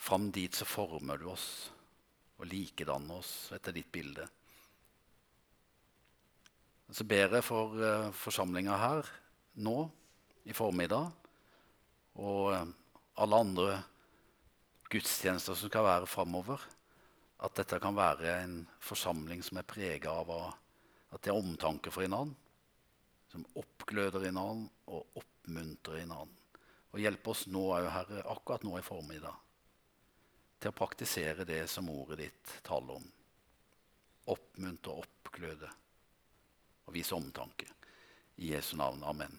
fram 0.00 0.30
dit 0.32 0.54
så 0.54 0.66
former 0.68 1.20
du 1.20 1.28
oss 1.32 1.48
og 2.40 2.48
likedanner 2.48 3.20
oss 3.20 3.50
etter 3.52 3.74
ditt 3.76 3.90
bilde. 3.92 4.24
Så 6.90 7.04
ber 7.06 7.36
jeg 7.36 7.46
for 7.46 7.76
uh, 7.78 8.10
forsamlinga 8.16 8.78
her 8.80 9.10
nå 9.62 9.76
i 10.48 10.56
formiddag 10.56 11.10
og 12.18 12.48
uh, 12.50 12.64
alle 13.20 13.40
andre 13.44 13.76
gudstjenester 14.90 15.54
som 15.54 15.70
skal 15.70 15.86
være 15.86 16.08
framover, 16.10 16.58
at 17.40 17.54
dette 17.60 17.78
kan 17.80 17.94
være 17.96 18.32
en 18.40 18.56
forsamling 18.82 19.44
som 19.44 19.60
er 19.60 19.68
prega 19.68 20.12
av 20.22 20.32
at 20.40 21.22
det 21.22 21.30
er 21.30 21.38
omtanke 21.38 21.92
for 21.92 22.02
hverandre, 22.02 22.34
som 23.30 23.46
oppgløder 23.60 24.24
hverandre 24.24 24.90
og 24.90 25.20
oppmuntrer 25.20 26.00
hverandre. 26.00 26.36
Og 26.90 26.98
hjelp 27.04 27.28
oss 27.30 27.44
nå 27.46 27.62
òg, 27.70 27.86
Herre, 27.94 28.24
akkurat 28.32 28.64
nå 28.66 28.74
i 28.80 28.82
formiddag, 28.82 29.36
til 30.60 30.72
å 30.72 30.76
praktisere 30.76 31.46
det 31.48 31.62
som 31.72 31.88
ordet 31.90 32.20
ditt 32.20 32.56
taler 32.66 33.00
om. 33.00 33.06
Oppmuntre 34.30 34.98
oppgløde 35.00 35.70
og 36.84 36.94
vise 36.94 37.16
omtanke. 37.16 37.68
I 38.40 38.52
Jesu 38.54 38.76
navn. 38.76 39.02
Amen. 39.04 39.38